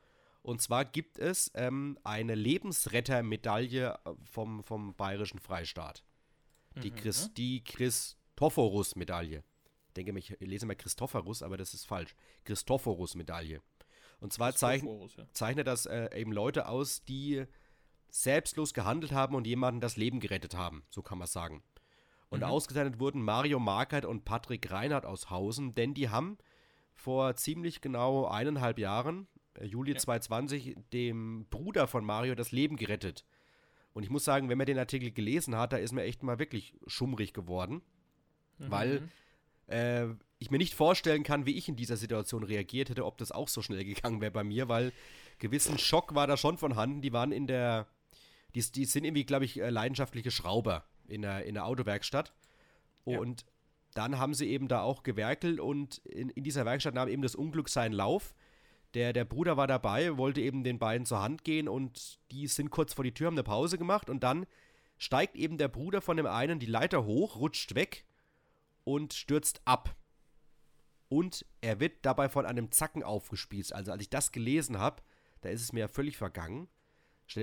[0.42, 6.04] Und zwar gibt es ähm, eine Lebensrettermedaille äh, vom, vom Bayerischen Freistaat.
[6.82, 6.96] Die, mhm.
[6.96, 9.42] Christ, die Christophorus-Medaille.
[9.98, 12.14] Ich denke, ich lese mal Christophorus, aber das ist falsch.
[12.44, 13.60] Christophorus-Medaille.
[14.20, 15.26] Und zwar zeichn, ja.
[15.32, 17.44] zeichnet das äh, eben Leute aus, die
[18.10, 21.62] selbstlos gehandelt haben und jemanden das Leben gerettet haben, so kann man sagen.
[22.30, 22.46] Und mhm.
[22.46, 26.38] ausgezeichnet wurden Mario Markert und Patrick Reinhardt aus Hausen, denn die haben
[26.94, 29.98] vor ziemlich genau eineinhalb Jahren, äh, Juli ja.
[29.98, 33.24] 2020, dem Bruder von Mario das Leben gerettet.
[33.92, 36.38] Und ich muss sagen, wenn man den Artikel gelesen hat, da ist mir echt mal
[36.38, 37.82] wirklich schummrig geworden,
[38.58, 38.70] mhm.
[38.70, 39.08] weil
[39.68, 40.06] äh,
[40.38, 43.48] ich mir nicht vorstellen kann, wie ich in dieser Situation reagiert hätte, ob das auch
[43.48, 44.92] so schnell gegangen wäre bei mir, weil
[45.38, 47.00] gewissen Schock war da schon vorhanden.
[47.00, 47.86] Die waren in der,
[48.54, 52.32] die, die sind irgendwie, glaube ich, äh, leidenschaftliche Schrauber in der, in der Autowerkstatt.
[53.04, 53.46] Und ja.
[53.94, 57.34] dann haben sie eben da auch gewerkelt und in, in dieser Werkstatt nahm eben das
[57.34, 58.34] Unglück seinen Lauf.
[58.94, 62.70] Der, der Bruder war dabei, wollte eben den beiden zur Hand gehen und die sind
[62.70, 64.46] kurz vor die Tür, haben eine Pause gemacht und dann
[64.98, 68.04] steigt eben der Bruder von dem einen die Leiter hoch, rutscht weg
[68.88, 69.94] und stürzt ab.
[71.10, 73.74] Und er wird dabei von einem Zacken aufgespießt.
[73.74, 75.02] Also als ich das gelesen habe,
[75.42, 76.68] da ist es mir ja völlig vergangen.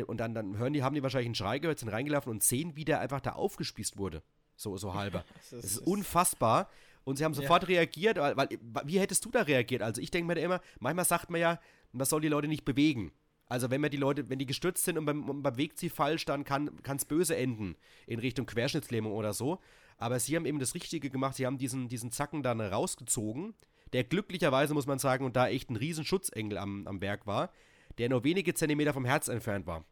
[0.08, 2.75] Und dann, dann hören die, haben die wahrscheinlich einen Schrei gehört, sind reingelaufen und sehen,
[2.75, 4.23] wie der einfach da aufgespießt wurde.
[4.55, 5.23] So, so halber.
[5.36, 6.67] das, ist, das ist unfassbar.
[7.03, 7.67] Und sie haben sofort ja.
[7.67, 8.49] reagiert, weil, weil,
[8.86, 9.84] wie hättest du da reagiert?
[9.84, 11.60] Also ich denke mir da immer, manchmal sagt man ja,
[11.91, 13.12] man soll die Leute nicht bewegen.
[13.45, 16.43] Also wenn man die Leute, wenn die gestürzt sind und man, bewegt sie falsch, dann
[16.43, 17.75] kann es böse enden
[18.08, 19.60] in Richtung Querschnittslähmung oder so.
[19.97, 23.53] Aber sie haben eben das Richtige gemacht, sie haben diesen, diesen Zacken dann rausgezogen,
[23.93, 27.51] der glücklicherweise, muss man sagen, und da echt ein riesen Schutzengel am, am Werk war,
[27.97, 29.86] der nur wenige Zentimeter vom Herz entfernt war.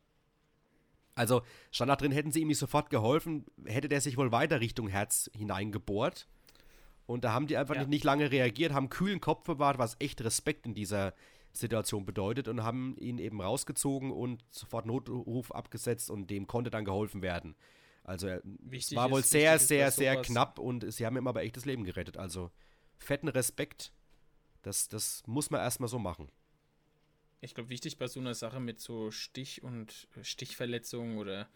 [1.16, 4.60] Also stand da drin, hätten sie ihm nicht sofort geholfen, hätte der sich wohl weiter
[4.60, 6.28] Richtung Herz hineingebohrt.
[7.06, 7.82] Und da haben die einfach ja.
[7.82, 11.13] nicht, nicht lange reagiert, haben kühlen Kopf bewahrt, was echt Respekt in dieser
[11.52, 16.86] Situation bedeutet und haben ihn eben rausgezogen und sofort Notruf abgesetzt und dem konnte dann
[16.86, 17.56] geholfen werden.
[18.04, 21.56] Also es war wohl ist, sehr, sehr, sehr knapp und sie haben ihm aber echt
[21.56, 22.18] das Leben gerettet.
[22.18, 22.52] Also
[22.98, 23.92] fetten Respekt.
[24.62, 26.30] Das, das muss man erstmal so machen.
[27.42, 31.50] ich glaube, wichtig bei so einer Sache mit so Stich- und äh, Stichverletzungen oder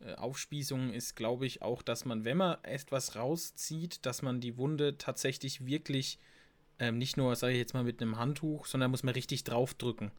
[0.00, 4.56] äh, Aufspießungen ist, glaube ich, auch, dass man, wenn man etwas rauszieht, dass man die
[4.56, 6.18] Wunde tatsächlich wirklich
[6.78, 10.10] ähm, nicht nur, sage ich jetzt mal, mit einem Handtuch, sondern muss man richtig draufdrücken.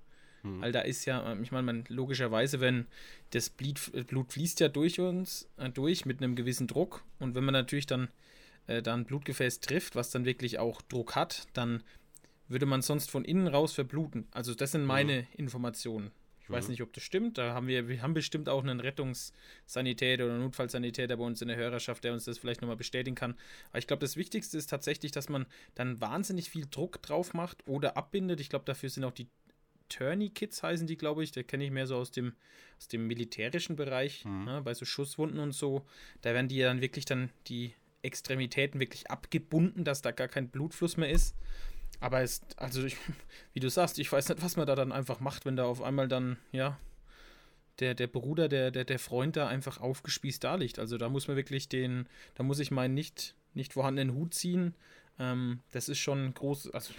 [0.43, 0.61] Hm.
[0.61, 2.87] Weil da ist ja, ähm, ich meine, man, logischerweise, wenn
[3.31, 7.03] das Blut, äh, Blut fließt ja durch uns, äh, durch mit einem gewissen Druck.
[7.19, 8.09] Und wenn man natürlich dann
[8.67, 11.83] äh, da ein Blutgefäß trifft, was dann wirklich auch Druck hat, dann
[12.47, 14.27] würde man sonst von innen raus verbluten.
[14.31, 15.27] Also das sind meine mhm.
[15.33, 16.11] Informationen.
[16.41, 16.53] Ich mhm.
[16.53, 17.37] weiß nicht, ob das stimmt.
[17.37, 21.57] Da haben wir, wir haben bestimmt auch einen Rettungssanitäter oder Notfallsanitäter bei uns in der
[21.57, 23.35] Hörerschaft, der uns das vielleicht nochmal bestätigen kann.
[23.69, 27.65] Aber ich glaube, das Wichtigste ist tatsächlich, dass man dann wahnsinnig viel Druck drauf macht
[27.67, 28.39] oder abbindet.
[28.41, 29.27] Ich glaube, dafür sind auch die
[29.91, 31.31] Tourney-Kits heißen die, glaube ich.
[31.31, 32.33] Da kenne ich mehr so aus dem,
[32.77, 34.45] aus dem militärischen Bereich, mhm.
[34.45, 35.85] ne, bei so Schusswunden und so.
[36.21, 40.49] Da werden die ja dann wirklich dann die Extremitäten wirklich abgebunden, dass da gar kein
[40.49, 41.35] Blutfluss mehr ist.
[41.99, 42.97] Aber es, also ich,
[43.53, 45.81] wie du sagst, ich weiß nicht, was man da dann einfach macht, wenn da auf
[45.81, 46.79] einmal dann, ja,
[47.79, 50.79] der, der Bruder, der, der, der Freund da einfach aufgespießt da liegt.
[50.79, 54.75] Also da muss man wirklich den, da muss ich meinen nicht, nicht vorhandenen Hut ziehen.
[55.19, 56.93] Ähm, das ist schon groß, also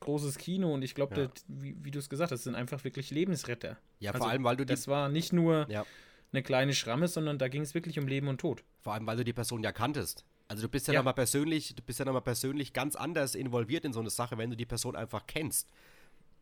[0.00, 1.28] großes Kino und ich glaube, ja.
[1.48, 3.76] wie, wie du es gesagt hast, sind einfach wirklich Lebensretter.
[3.98, 5.84] Ja, also vor allem, weil du Das war nicht nur ja.
[6.32, 8.62] eine kleine Schramme, sondern da ging es wirklich um Leben und Tod.
[8.80, 10.24] Vor allem, weil du die Person ja kanntest.
[10.46, 11.00] Also du bist ja, ja.
[11.00, 14.50] nochmal persönlich, du bist ja nochmal persönlich ganz anders involviert in so eine Sache, wenn
[14.50, 15.70] du die Person einfach kennst.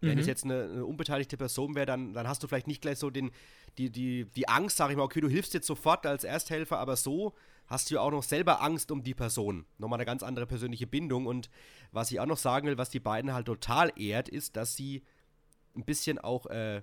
[0.02, 0.28] Wenn es mhm.
[0.28, 3.30] jetzt eine, eine, unbeteiligte Person wäre, dann, dann hast du vielleicht nicht gleich so den,
[3.78, 6.96] die, die, die Angst, sag ich mal, okay, du hilfst jetzt sofort als Ersthelfer, aber
[6.96, 7.34] so
[7.66, 9.64] hast du ja auch noch selber Angst um die Person.
[9.78, 11.26] Nochmal eine ganz andere persönliche Bindung.
[11.26, 11.50] Und
[11.92, 15.02] was ich auch noch sagen will, was die beiden halt total ehrt, ist, dass sie
[15.74, 16.82] ein bisschen auch äh,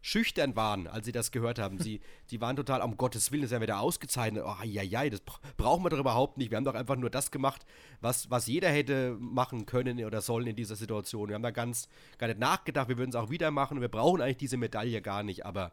[0.00, 1.78] schüchtern waren, als sie das gehört haben.
[1.78, 4.44] Sie, sie waren total, um Gottes Willen, das ist ja wieder ausgezeichnet.
[4.46, 5.20] Oh, ja, ja, das
[5.56, 6.50] brauchen wir doch überhaupt nicht.
[6.50, 7.66] Wir haben doch einfach nur das gemacht,
[8.00, 11.28] was, was jeder hätte machen können oder sollen in dieser Situation.
[11.28, 13.80] Wir haben da ganz gar nicht nachgedacht, wir würden es auch wieder machen.
[13.80, 15.72] Wir brauchen eigentlich diese Medaille gar nicht, aber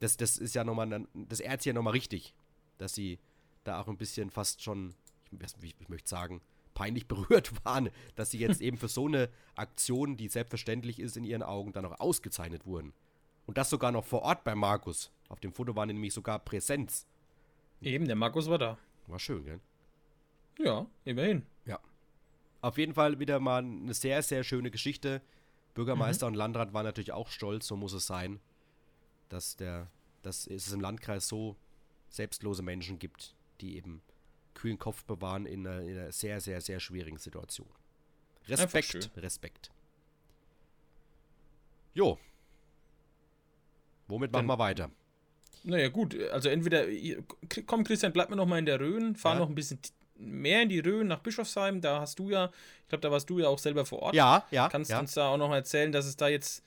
[0.00, 2.34] das, das ist ja nochmal, das ehrt sie ja nochmal richtig,
[2.78, 3.18] dass sie
[3.64, 4.94] da auch ein bisschen fast schon,
[5.62, 6.40] ich, ich möchte sagen,
[6.74, 11.24] peinlich berührt waren, dass sie jetzt eben für so eine Aktion, die selbstverständlich ist, in
[11.24, 12.92] ihren Augen dann auch ausgezeichnet wurden.
[13.50, 15.10] Und das sogar noch vor Ort bei Markus.
[15.28, 17.04] Auf dem Foto war nämlich sogar Präsenz.
[17.80, 18.78] Eben, der Markus war da.
[19.08, 19.58] War schön, gell?
[20.60, 21.44] Ja, immerhin.
[21.64, 21.80] Ja.
[22.60, 25.20] Auf jeden Fall wieder mal eine sehr, sehr schöne Geschichte.
[25.74, 26.34] Bürgermeister mhm.
[26.34, 28.38] und Landrat waren natürlich auch stolz, so muss es sein,
[29.30, 29.90] dass, der,
[30.22, 31.56] dass es im Landkreis so
[32.08, 34.00] selbstlose Menschen gibt, die eben
[34.54, 37.66] kühlen Kopf bewahren in einer, in einer sehr, sehr, sehr schwierigen Situation.
[38.46, 39.72] Respekt, Respekt.
[41.94, 42.16] Jo,
[44.10, 44.90] Womit machen Dann, wir weiter?
[45.62, 46.86] Naja, gut, also entweder,
[47.66, 49.40] komm Christian, bleib mir noch mal in der Rhön, fahr ja.
[49.40, 49.78] noch ein bisschen
[50.16, 52.50] mehr in die Rhön nach Bischofsheim, da hast du ja,
[52.82, 54.14] ich glaube, da warst du ja auch selber vor Ort.
[54.14, 54.68] Ja, ja.
[54.68, 55.00] Kannst ja.
[55.00, 56.64] uns da auch noch mal erzählen, dass es da jetzt,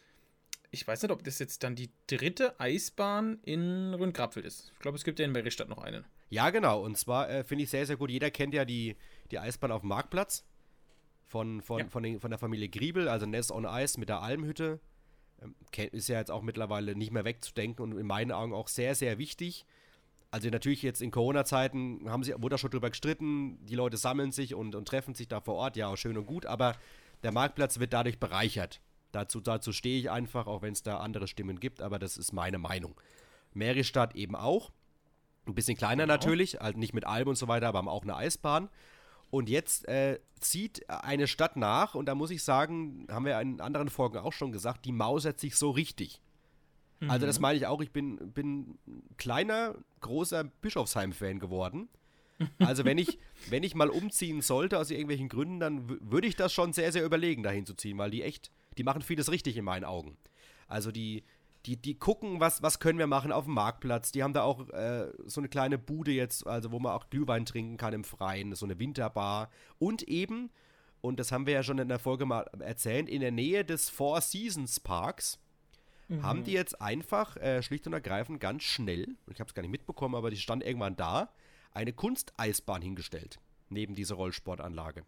[0.71, 4.71] ich weiß nicht, ob das jetzt dann die dritte Eisbahn in Rhön-Grabfeld ist.
[4.73, 6.03] Ich glaube, es gibt ja in Meristadt noch eine.
[6.29, 8.95] Ja, genau, und zwar äh, finde ich sehr, sehr gut, jeder kennt ja die,
[9.31, 10.45] die Eisbahn auf dem Marktplatz
[11.25, 11.85] von, von, ja.
[11.87, 14.79] von, den, von der Familie Griebel, also Ness on Ice mit der Almhütte
[15.91, 19.17] ist ja jetzt auch mittlerweile nicht mehr wegzudenken und in meinen Augen auch sehr, sehr
[19.17, 19.65] wichtig.
[20.31, 24.31] Also natürlich jetzt in Corona-Zeiten haben sie, wurde da schon drüber gestritten, die Leute sammeln
[24.31, 26.75] sich und, und treffen sich da vor Ort, ja, auch schön und gut, aber
[27.21, 28.81] der Marktplatz wird dadurch bereichert.
[29.11, 32.33] Dazu, dazu stehe ich einfach, auch wenn es da andere Stimmen gibt, aber das ist
[32.33, 32.99] meine Meinung.
[33.53, 34.71] Meristadt eben auch.
[35.45, 36.13] Ein bisschen kleiner genau.
[36.15, 38.69] natürlich, halt nicht mit Alm und so weiter, aber haben auch eine Eisbahn.
[39.33, 43.61] Und jetzt äh, zieht eine Stadt nach, und da muss ich sagen, haben wir in
[43.61, 46.21] anderen Folgen auch schon gesagt, die mausert sich so richtig.
[46.99, 47.09] Mhm.
[47.09, 47.41] Also, das mhm.
[47.41, 48.77] meine ich auch, ich bin, bin
[49.17, 51.89] kleiner, großer Bischofsheim-Fan geworden.
[52.59, 53.17] Also, wenn ich,
[53.49, 57.03] wenn ich mal umziehen sollte aus irgendwelchen Gründen, dann würde ich das schon sehr, sehr
[57.03, 60.15] überlegen, dahin zu ziehen, weil die echt, die machen vieles richtig in meinen Augen.
[60.67, 61.23] Also, die,
[61.65, 64.11] die, die gucken, was, was können wir machen auf dem Marktplatz.
[64.11, 67.45] Die haben da auch äh, so eine kleine Bude jetzt, also wo man auch Glühwein
[67.45, 69.49] trinken kann im Freien, so eine Winterbar.
[69.79, 70.51] Und eben,
[71.01, 73.89] und das haben wir ja schon in der Folge mal erzählt, in der Nähe des
[73.89, 75.39] Four Seasons Parks
[76.09, 76.23] mhm.
[76.23, 79.71] haben die jetzt einfach äh, schlicht und ergreifend ganz schnell, ich habe es gar nicht
[79.71, 81.29] mitbekommen, aber die stand irgendwann da,
[81.71, 85.05] eine Kunsteisbahn hingestellt, neben dieser Rollsportanlage.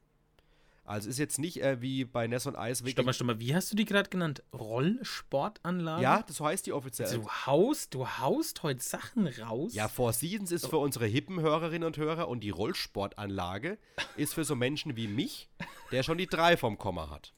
[0.86, 2.84] Also ist jetzt nicht äh, wie bei Ness und Eis.
[2.86, 4.43] Stopp mal, stopp mal, wie hast du die gerade genannt?
[4.54, 6.04] Rollsportanlage?
[6.04, 7.12] Ja, das heißt die offiziell.
[7.12, 9.74] Du haust, du haust heute Sachen raus.
[9.74, 13.80] Ja, Four Seasons ist für unsere hippen Hörerinnen und Hörer und die Rollsportanlage
[14.15, 15.50] ist für so Menschen wie mich,
[15.91, 17.34] der schon die drei vom Komma hat.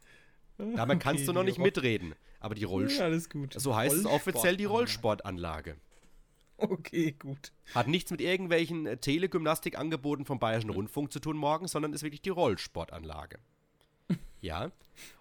[0.57, 2.15] Damit okay, kannst du noch nicht mitreden.
[2.41, 2.99] Aber die Rollsportanlage.
[2.99, 3.53] Ja, alles gut.
[3.57, 5.77] So heißt es offiziell die Rollsportanlage.
[6.69, 7.51] Okay, gut.
[7.75, 12.21] Hat nichts mit irgendwelchen äh, Telegymnastikangeboten vom Bayerischen Rundfunk zu tun morgen, sondern ist wirklich
[12.21, 13.37] die Rollsportanlage.
[14.41, 14.71] ja.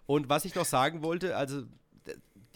[0.07, 1.65] Und was ich noch sagen wollte, also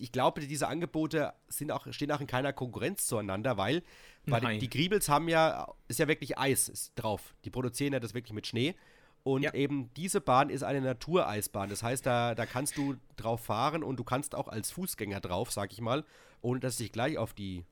[0.01, 3.83] ich glaube, diese Angebote sind auch, stehen auch in keiner Konkurrenz zueinander, weil,
[4.25, 7.35] weil die, die Griebels haben ja, ist ja wirklich Eis drauf.
[7.45, 8.75] Die produzieren ja das wirklich mit Schnee.
[9.23, 9.53] Und ja.
[9.53, 11.69] eben diese Bahn ist eine Natureisbahn.
[11.69, 15.53] Das heißt, da, da kannst du drauf fahren und du kannst auch als Fußgänger drauf,
[15.53, 16.05] sag ich mal,
[16.41, 17.67] ohne dass dich gleich auf die,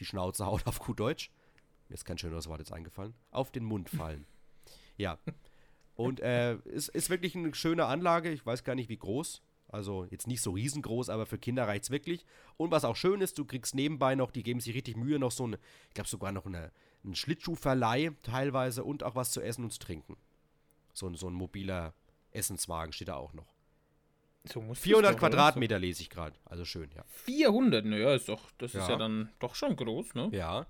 [0.00, 1.30] die Schnauze haut, auf gut Deutsch.
[1.88, 3.14] Mir ist kein schöneres Wort jetzt eingefallen.
[3.30, 4.26] Auf den Mund fallen.
[4.96, 5.18] ja.
[5.94, 8.30] Und äh, ist, ist wirklich eine schöne Anlage.
[8.30, 9.42] Ich weiß gar nicht, wie groß.
[9.68, 12.24] Also jetzt nicht so riesengroß, aber für Kinder reicht es wirklich.
[12.56, 15.30] Und was auch schön ist, du kriegst nebenbei noch, die geben sich richtig Mühe, noch
[15.30, 15.58] so eine,
[15.88, 16.72] ich glaube sogar noch eine,
[17.04, 20.16] einen Schlittschuhverleih teilweise und auch was zu essen und zu trinken.
[20.94, 21.92] So, so ein mobiler
[22.30, 23.57] Essenswagen steht da auch noch.
[24.48, 25.80] So 400 doch, Quadratmeter so.
[25.80, 26.36] lese ich gerade.
[26.44, 27.04] Also schön, ja.
[27.24, 28.82] 400, naja, ist doch, das ja.
[28.82, 30.30] ist ja dann doch schon groß, ne?
[30.32, 30.66] Ja.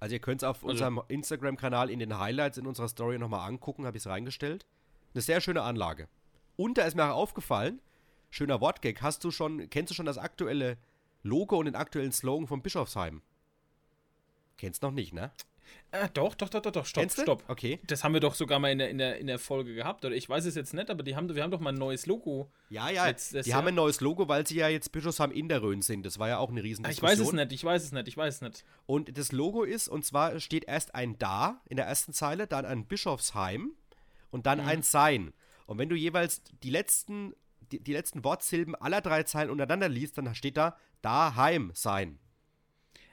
[0.00, 0.68] Also ihr könnt es auf also.
[0.68, 4.66] unserem Instagram-Kanal in den Highlights in unserer Story nochmal angucken, habe ich es reingestellt.
[5.14, 6.08] Eine sehr schöne Anlage.
[6.56, 7.80] Und da ist mir auch aufgefallen,
[8.30, 10.76] schöner Wortgag, hast du schon, kennst du schon das aktuelle
[11.22, 13.22] Logo und den aktuellen Slogan von Bischofsheim?
[14.56, 15.30] Kennst noch nicht, ne?
[15.90, 17.44] Äh, doch, doch, doch, doch, doch, stopp, Kennst stopp.
[17.48, 17.80] Okay.
[17.86, 20.04] Das haben wir doch sogar mal in der, in der, in der Folge gehabt.
[20.04, 22.04] Oder ich weiß es jetzt nicht, aber die haben, wir haben doch mal ein neues
[22.04, 22.50] Logo.
[22.68, 23.58] Ja, ja, die Jahr.
[23.58, 26.04] haben ein neues Logo, weil sie ja jetzt Bischofsheim in der Rhön sind.
[26.04, 27.10] Das war ja auch eine riesen Diskussion.
[27.12, 28.64] Ich weiß es nicht, ich weiß es nicht, ich weiß es nicht.
[28.86, 32.66] Und das Logo ist, und zwar steht erst ein Da in der ersten Zeile, dann
[32.66, 33.72] ein Bischofsheim
[34.30, 34.68] und dann mhm.
[34.68, 35.32] ein Sein.
[35.66, 37.34] Und wenn du jeweils die letzten,
[37.72, 42.18] die, die letzten Wortsilben aller drei Zeilen untereinander liest, dann steht da Daheim sein.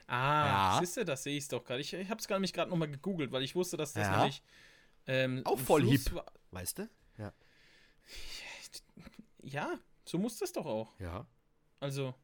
[0.06, 0.80] Ah, ja.
[0.80, 1.80] siehst du, das sehe ich doch gerade.
[1.80, 4.16] Ich, ich habe es nämlich gerade nochmal gegoogelt, weil ich wusste, dass das ja.
[4.16, 4.42] nämlich.
[5.06, 6.12] Ähm, Auch voll hip.
[6.14, 6.26] War.
[6.50, 6.88] Weißt du?
[7.18, 7.32] Ja.
[9.42, 10.98] Ja, so muss das doch auch.
[10.98, 11.26] Ja.
[11.80, 12.14] Also.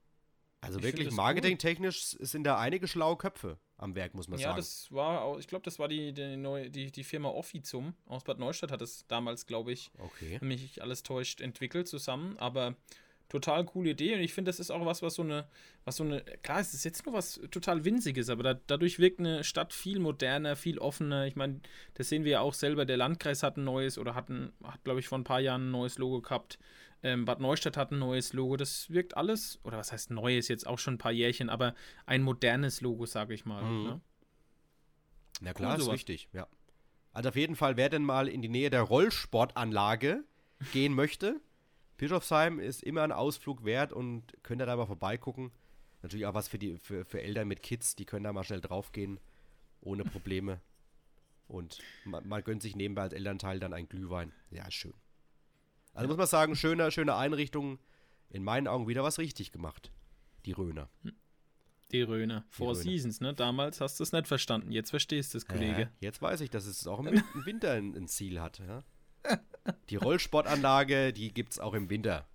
[0.61, 4.57] Also wirklich marketingtechnisch sind da einige schlaue Köpfe am Werk, muss man ja, sagen.
[4.57, 8.23] Ja, das war, ich glaube, das war die, die, neue, die, die Firma Offizum aus
[8.23, 10.41] Bad Neustadt, hat es damals, glaube ich, okay.
[10.41, 12.39] wenn mich alles täuscht, entwickelt zusammen.
[12.39, 12.77] Aber
[13.33, 15.47] total coole Idee und ich finde, das ist auch was, was so eine,
[15.87, 19.21] was so eine, klar, es ist jetzt nur was total Winziges, aber da, dadurch wirkt
[19.21, 21.27] eine Stadt viel moderner, viel offener.
[21.27, 21.61] Ich meine,
[21.95, 22.85] das sehen wir ja auch selber.
[22.85, 25.69] Der Landkreis hat ein neues oder hat, ein, hat glaube ich, vor ein paar Jahren
[25.69, 26.59] ein neues Logo gehabt.
[27.03, 28.59] Ähm, Bad Neustadt hat ein neues Logo.
[28.59, 32.23] Das wirkt alles, oder was heißt neues, jetzt auch schon ein paar Jährchen, aber ein
[32.23, 33.63] modernes Logo, sage ich mal.
[33.63, 33.85] Mhm.
[33.85, 34.01] Ne?
[35.41, 36.47] Na klar, cool, ist richtig, ja.
[37.15, 40.23] Also auf jeden Fall, wer denn mal in die Nähe der Rollsportanlage
[40.73, 41.41] gehen möchte,
[42.03, 45.53] Bischofsheim ist immer ein Ausflug wert und könnt ihr da mal vorbeigucken.
[46.03, 48.61] Natürlich auch was für, die, für, für Eltern mit Kids, die können da mal schnell
[48.61, 49.21] draufgehen,
[49.83, 50.61] ohne Probleme.
[51.47, 54.33] Und man, man gönnt sich nebenbei als Elternteil dann ein Glühwein.
[54.51, 54.95] Ja, schön.
[55.95, 56.09] Also ja.
[56.09, 57.79] muss man sagen, schöne, schöne Einrichtung.
[58.31, 59.93] In meinen Augen wieder was richtig gemacht.
[60.45, 60.91] Die Röner.
[61.93, 62.45] Die Röner.
[62.49, 63.33] Four Seasons, ne?
[63.33, 64.73] Damals hast du es nicht verstanden.
[64.73, 65.83] Jetzt verstehst du es, Kollege.
[65.83, 68.83] Äh, jetzt weiß ich, dass es auch im, Winter ein, ein Ziel hat, ja.
[69.91, 72.27] Die Rollsportanlage, die gibt es auch im Winter.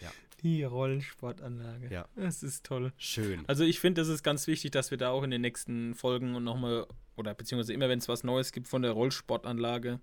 [0.00, 0.10] Ja.
[0.42, 1.88] Die Rollsportanlage.
[1.90, 2.06] Ja.
[2.16, 2.92] Das ist toll.
[2.96, 3.44] Schön.
[3.46, 6.34] Also ich finde, das ist ganz wichtig, dass wir da auch in den nächsten Folgen
[6.34, 10.00] und nochmal, oder beziehungsweise immer, wenn es was Neues gibt von der Rollsportanlage,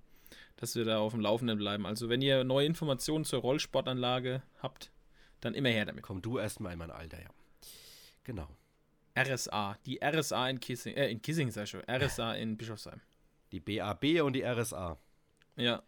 [0.57, 1.85] dass wir da auf dem Laufenden bleiben.
[1.85, 4.91] Also wenn ihr neue Informationen zur Rollsportanlage habt,
[5.39, 6.03] dann immer her damit.
[6.03, 7.29] Komm du erstmal in mein Alter, ja.
[8.23, 8.47] Genau.
[9.17, 9.77] RSA.
[9.85, 11.81] Die RSA in Kissing, äh, in Kissing, sag ich schon.
[11.89, 13.01] RSA in Bischofsheim.
[13.51, 14.97] Die BAB und die RSA.
[15.57, 15.83] Ja.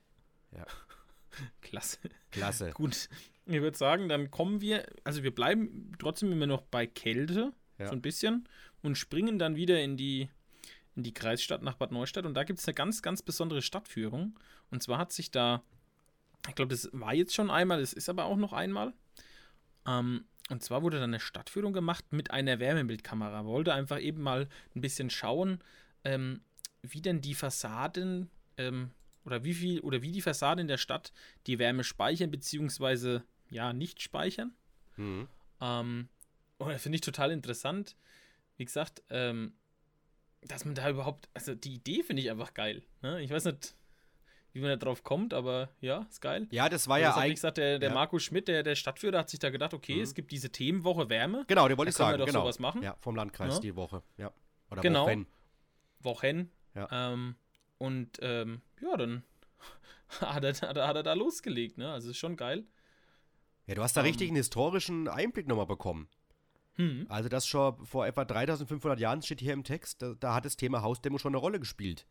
[0.56, 0.66] Ja.
[1.62, 2.00] Klasse.
[2.32, 2.72] Klasse.
[2.72, 3.10] Gut.
[3.46, 7.88] Ich würde sagen, dann kommen wir, also wir bleiben trotzdem immer noch bei Kälte, ja.
[7.88, 8.48] so ein bisschen,
[8.82, 10.30] und springen dann wieder in die,
[10.96, 12.26] in die Kreisstadt nach Bad Neustadt.
[12.26, 14.40] Und da gibt es eine ganz, ganz besondere Stadtführung.
[14.72, 15.62] Und zwar hat sich da,
[16.48, 18.94] ich glaube, das war jetzt schon einmal, es ist aber auch noch einmal.
[19.86, 23.46] Ähm, und zwar wurde da eine Stadtführung gemacht mit einer Wärmebildkamera.
[23.46, 25.60] Wollte einfach eben mal ein bisschen schauen,
[26.04, 26.42] ähm,
[26.82, 28.92] wie denn die Fassaden ähm,
[29.26, 31.14] oder wie viel oder wie die Fassaden in der Stadt
[31.48, 34.54] die Wärme speichern beziehungsweise ja nicht speichern.
[34.98, 35.28] Mhm.
[35.62, 36.10] Ähm,
[36.58, 37.96] und das finde ich total interessant.
[38.58, 39.54] Wie gesagt, ähm,
[40.42, 42.84] dass man da überhaupt, also die Idee finde ich einfach geil.
[43.02, 43.22] Ne?
[43.22, 43.76] Ich weiß nicht,
[44.54, 46.48] wie man da drauf kommt, aber ja, ist geil.
[46.52, 47.36] Ja, das war also ja eigentlich.
[47.36, 47.96] gesagt, der, der ja.
[47.96, 50.02] Markus Schmidt, der, der Stadtführer, hat sich da gedacht, okay, mhm.
[50.02, 51.44] es gibt diese Themenwoche Wärme.
[51.48, 52.14] Genau, die wollte ich sagen.
[52.14, 52.42] Wir doch genau.
[52.42, 52.84] sowas machen.
[52.84, 53.60] Ja, vom Landkreis ja.
[53.62, 54.04] die Woche.
[54.18, 54.32] Ja.
[54.70, 55.08] Oder genau.
[55.08, 55.28] Wochen.
[56.02, 56.52] Wochen.
[56.76, 57.14] Ja.
[57.14, 57.36] Ähm,
[57.78, 59.24] und ähm, ja, dann
[60.22, 61.92] hat, er, hat, er, hat er da losgelegt, ne?
[61.92, 62.66] Also ist schon geil.
[63.68, 66.08] Ja, du hast da um, richtig einen historischen Einblick nochmal bekommen.
[66.76, 67.06] Hm.
[67.10, 70.58] Also das schon vor etwa 3500 Jahren steht hier im Text, da, da, hat das
[70.58, 72.08] Thema Hausdämmung schon eine Rolle gespielt.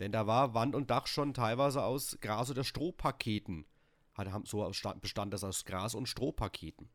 [0.00, 3.66] Denn da war Wand und Dach schon teilweise aus Gras- oder Strohpaketen.
[4.14, 4.68] Hat, so
[5.00, 6.88] bestand das aus Gras- und Strohpaketen.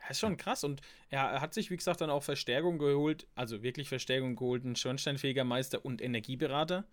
[0.00, 0.64] Das ist schon krass.
[0.64, 4.76] Und er hat sich, wie gesagt, dann auch Verstärkung geholt, also wirklich Verstärkung geholt, ein
[4.76, 6.84] Schornsteinfegermeister und Energieberater.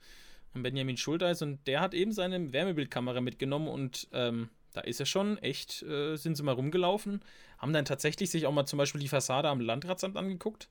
[0.53, 5.37] Benjamin Schulteis und der hat eben seine Wärmebildkamera mitgenommen und ähm, Da ist er schon
[5.39, 7.21] echt, äh, sind sie mal rumgelaufen,
[7.57, 10.69] haben dann tatsächlich sich auch mal zum Beispiel die Fassade am Landratsamt angeguckt.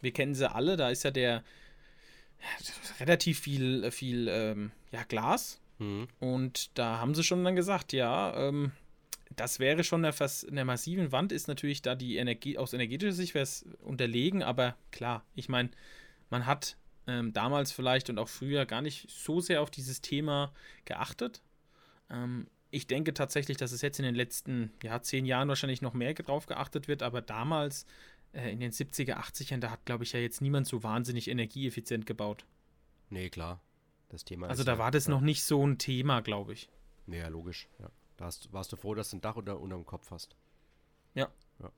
[0.00, 1.44] Wir kennen sie alle, da ist ja der
[3.00, 5.60] relativ viel, viel ähm, ja, Glas.
[5.78, 6.08] Mhm.
[6.20, 8.72] Und da haben sie schon dann gesagt, ja, ähm,
[9.36, 10.14] das wäre schon eine,
[10.50, 14.76] eine massiven Wand, ist natürlich da die Energie, aus energetischer Sicht wäre es unterlegen, aber
[14.90, 15.70] klar, ich meine,
[16.30, 16.76] man hat
[17.08, 20.52] ähm, damals vielleicht und auch früher gar nicht so sehr auf dieses Thema
[20.84, 21.42] geachtet.
[22.10, 25.94] Ähm, ich denke tatsächlich, dass es jetzt in den letzten ja, zehn Jahren wahrscheinlich noch
[25.94, 27.86] mehr drauf geachtet wird, aber damals
[28.32, 32.04] äh, in den 70er, 80ern, da hat, glaube ich, ja jetzt niemand so wahnsinnig energieeffizient
[32.04, 32.44] gebaut.
[33.08, 33.62] Nee, klar.
[34.10, 35.10] Das Thema Also da ja, war das ja.
[35.10, 36.68] noch nicht so ein Thema, glaube ich.
[37.06, 37.68] Nee, ja, logisch.
[37.78, 37.90] Ja.
[38.18, 40.36] Da hast, warst du froh, dass du ein Dach unter, unterm Kopf hast.
[41.14, 41.30] Ja.
[41.60, 41.72] ja.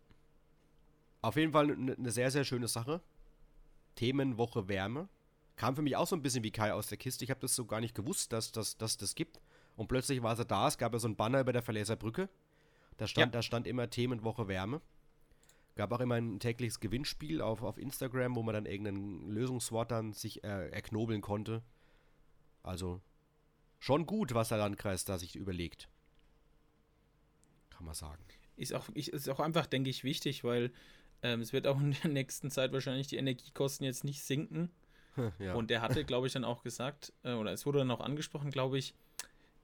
[1.23, 3.01] Auf jeden Fall eine ne sehr, sehr schöne Sache.
[3.95, 5.09] Themenwoche Wärme.
[5.61, 7.25] Kam für mich auch so ein bisschen wie Kai aus der Kiste.
[7.25, 9.41] Ich habe das so gar nicht gewusst, dass das dass, das gibt.
[9.77, 10.69] Und plötzlich war sie da.
[10.69, 12.29] Es gab ja so ein Banner über der Verleser Brücke.
[12.97, 13.39] Da stand, ja.
[13.39, 14.81] da stand immer Themenwoche Wärme.
[15.77, 20.13] Gab auch immer ein tägliches Gewinnspiel auf, auf Instagram, wo man dann irgendein Lösungswort dann
[20.13, 21.63] sich äh, erknobeln konnte.
[22.63, 23.01] Also
[23.79, 25.89] schon gut, was der Landkreis da sich überlegt
[27.81, 28.23] kann man sagen.
[28.57, 30.71] Ist auch, ist auch einfach, denke ich, wichtig, weil
[31.23, 34.71] ähm, es wird auch in der nächsten Zeit wahrscheinlich die Energiekosten jetzt nicht sinken.
[35.39, 35.55] ja.
[35.55, 38.51] Und er hatte, glaube ich, dann auch gesagt, äh, oder es wurde dann auch angesprochen,
[38.51, 38.95] glaube ich,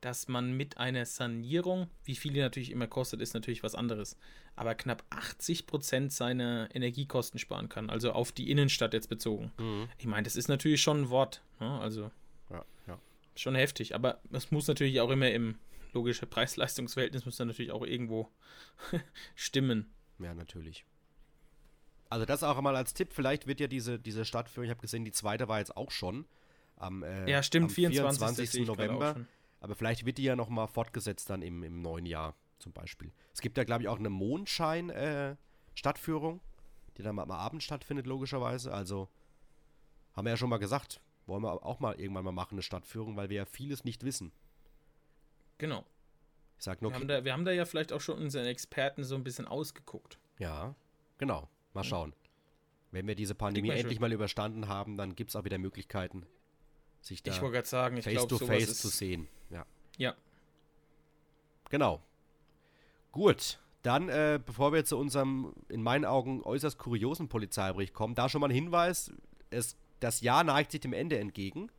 [0.00, 4.16] dass man mit einer Sanierung, wie viel die natürlich immer kostet, ist natürlich was anderes,
[4.54, 9.52] aber knapp 80 Prozent seiner Energiekosten sparen kann, also auf die Innenstadt jetzt bezogen.
[9.58, 9.88] Mhm.
[9.98, 11.80] Ich meine, das ist natürlich schon ein Wort, ne?
[11.80, 12.10] also
[12.50, 12.98] ja, ja.
[13.34, 15.56] schon heftig, aber es muss natürlich auch immer im
[15.92, 18.30] logische Preis-Leistungs-Verhältnis muss dann natürlich auch irgendwo
[19.34, 19.90] stimmen.
[20.18, 20.84] Ja, natürlich.
[22.08, 25.04] Also das auch mal als Tipp, vielleicht wird ja diese, diese Stadtführung, ich habe gesehen,
[25.04, 26.24] die zweite war jetzt auch schon
[26.76, 28.50] am, äh, ja, stimmt, am 24.
[28.50, 28.66] 24.
[28.66, 29.26] November.
[29.60, 33.12] Aber vielleicht wird die ja nochmal fortgesetzt dann im, im neuen Jahr zum Beispiel.
[33.32, 36.40] Es gibt ja, glaube ich, auch eine Mondschein-Stadtführung, äh,
[36.96, 38.72] die dann mal am Abend stattfindet, logischerweise.
[38.72, 39.08] Also
[40.14, 43.16] haben wir ja schon mal gesagt, wollen wir auch mal irgendwann mal machen, eine Stadtführung,
[43.16, 44.30] weil wir ja vieles nicht wissen.
[45.58, 45.84] Genau.
[46.58, 49.04] Ich sag nur, wir, haben da, wir haben da ja vielleicht auch schon unseren Experten
[49.04, 50.18] so ein bisschen ausgeguckt.
[50.38, 50.74] Ja,
[51.18, 51.50] genau.
[51.76, 52.12] Mal schauen.
[52.90, 56.26] Wenn wir diese Pandemie endlich mal überstanden haben, dann gibt es auch wieder Möglichkeiten,
[57.00, 57.32] sich da
[57.64, 59.28] sagen, face glaub, to face zu sehen.
[59.50, 59.66] Ja.
[59.98, 60.14] Ja.
[61.70, 62.02] Genau.
[63.12, 63.58] Gut.
[63.82, 68.40] Dann, äh, bevor wir zu unserem, in meinen Augen, äußerst kuriosen Polizeibericht kommen, da schon
[68.40, 69.12] mal ein Hinweis:
[69.50, 71.70] es, Das Jahr neigt sich dem Ende entgegen.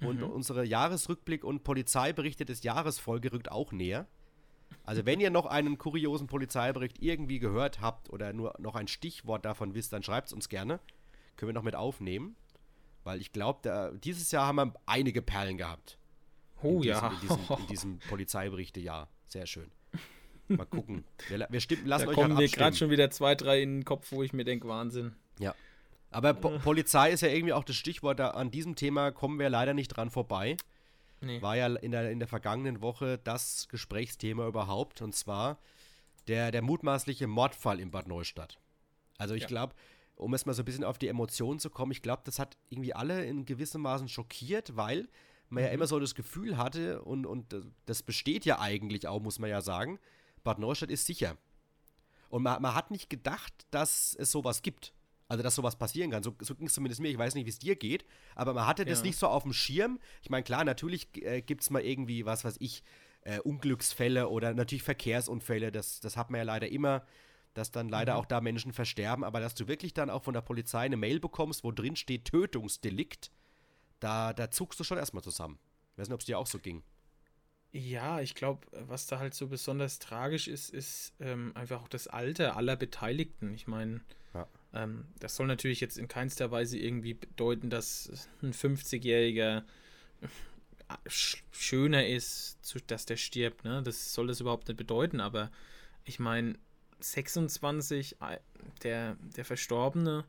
[0.00, 0.30] Und mhm.
[0.30, 4.06] unsere Jahresrückblick und Polizeiberichte des Jahresfolge rückt auch näher.
[4.84, 9.44] Also wenn ihr noch einen kuriosen Polizeibericht irgendwie gehört habt oder nur noch ein Stichwort
[9.44, 10.80] davon wisst, dann schreibt es uns gerne.
[11.36, 12.36] Können wir noch mit aufnehmen.
[13.02, 15.98] Weil ich glaube, dieses Jahr haben wir einige Perlen gehabt.
[16.62, 17.08] Oh in diesem, ja.
[17.08, 19.08] In diesem, in diesem Polizeiberichte-Jahr.
[19.26, 19.70] Sehr schön.
[20.48, 21.04] Mal gucken.
[21.28, 23.84] Wir, wir stimmen, lassen da euch kommen mir gerade schon wieder zwei, drei in den
[23.84, 25.14] Kopf, wo ich mir denke, Wahnsinn.
[25.38, 25.54] Ja.
[26.10, 28.20] Aber po Polizei ist ja irgendwie auch das Stichwort.
[28.20, 30.56] Da, an diesem Thema kommen wir leider nicht dran vorbei.
[31.20, 31.40] Nee.
[31.42, 35.02] War ja in der, in der vergangenen Woche das Gesprächsthema überhaupt.
[35.02, 35.58] Und zwar
[36.28, 38.58] der, der mutmaßliche Mordfall in Bad Neustadt.
[39.18, 39.48] Also ich ja.
[39.48, 39.74] glaube,
[40.16, 42.56] um es mal so ein bisschen auf die Emotionen zu kommen, ich glaube, das hat
[42.68, 45.08] irgendwie alle in gewissem Maßen schockiert, weil
[45.48, 45.68] man mhm.
[45.68, 47.56] ja immer so das Gefühl hatte, und, und
[47.86, 49.98] das besteht ja eigentlich auch, muss man ja sagen,
[50.42, 51.36] Bad Neustadt ist sicher.
[52.28, 54.92] Und man, man hat nicht gedacht, dass es sowas gibt.
[55.28, 56.22] Also, dass sowas passieren kann.
[56.22, 57.08] So, so ging es zumindest mir.
[57.08, 58.04] Ich weiß nicht, wie es dir geht.
[58.34, 59.06] Aber man hatte das ja.
[59.06, 59.98] nicht so auf dem Schirm.
[60.22, 62.84] Ich meine, klar, natürlich äh, gibt es mal irgendwie, was weiß ich,
[63.22, 65.72] äh, Unglücksfälle oder natürlich Verkehrsunfälle.
[65.72, 67.04] Das, das hat man ja leider immer,
[67.54, 68.20] dass dann leider mhm.
[68.20, 69.24] auch da Menschen versterben.
[69.24, 72.26] Aber dass du wirklich dann auch von der Polizei eine Mail bekommst, wo drin steht
[72.26, 73.32] Tötungsdelikt,
[73.98, 75.58] da, da zuckst du schon erstmal zusammen.
[75.92, 76.84] Ich weiß nicht, ob es dir auch so ging.
[77.72, 82.06] Ja, ich glaube, was da halt so besonders tragisch ist, ist ähm, einfach auch das
[82.06, 83.52] Alter aller Beteiligten.
[83.54, 84.00] Ich meine,
[84.34, 84.46] ja.
[84.76, 89.64] Ähm, das soll natürlich jetzt in keinster Weise irgendwie bedeuten, dass ein 50-Jähriger
[91.50, 93.64] schöner ist, dass der stirbt.
[93.64, 93.82] Ne?
[93.82, 95.50] Das soll das überhaupt nicht bedeuten, aber
[96.04, 96.58] ich meine,
[97.00, 98.16] 26,
[98.82, 100.24] der, der Verstorbene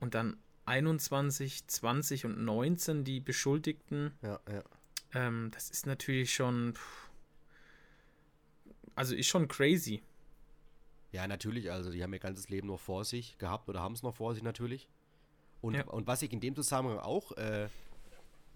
[0.00, 4.12] und dann 21, 20 und 19 die Beschuldigten.
[4.22, 4.64] Ja, ja.
[5.14, 6.74] Ähm, das ist natürlich schon.
[8.94, 10.02] Also ist schon crazy.
[11.14, 11.70] Ja, natürlich.
[11.70, 14.34] Also, die haben ihr ganzes Leben noch vor sich gehabt oder haben es noch vor
[14.34, 14.88] sich natürlich.
[15.60, 15.84] Und, ja.
[15.84, 17.68] und was ich in dem Zusammenhang auch äh,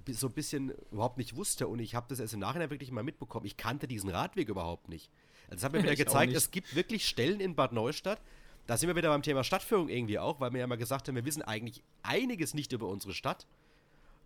[0.08, 3.04] so ein bisschen überhaupt nicht wusste und ich habe das erst im Nachhinein wirklich mal
[3.04, 5.08] mitbekommen, ich kannte diesen Radweg überhaupt nicht.
[5.44, 8.20] Also, das hat mir wieder gezeigt, es gibt wirklich Stellen in Bad Neustadt,
[8.66, 11.14] da sind wir wieder beim Thema Stadtführung irgendwie auch, weil wir ja mal gesagt haben,
[11.14, 13.46] wir wissen eigentlich einiges nicht über unsere Stadt.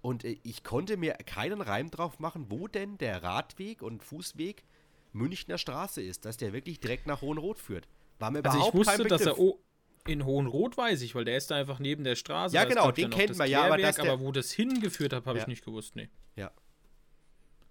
[0.00, 4.64] Und äh, ich konnte mir keinen Reim drauf machen, wo denn der Radweg und Fußweg
[5.12, 7.86] Münchner Straße ist, dass der wirklich direkt nach Hohenrot führt.
[8.22, 9.58] War mir also überhaupt ich wusste, dass er oh,
[10.06, 12.54] in Hohenrot weiß ich, weil der ist da einfach neben der Straße.
[12.54, 15.42] Ja, genau, den kennt man ja, aber, das aber wo das hingeführt hat, habe ja.
[15.42, 16.08] ich nicht gewusst, nee.
[16.36, 16.52] Ja.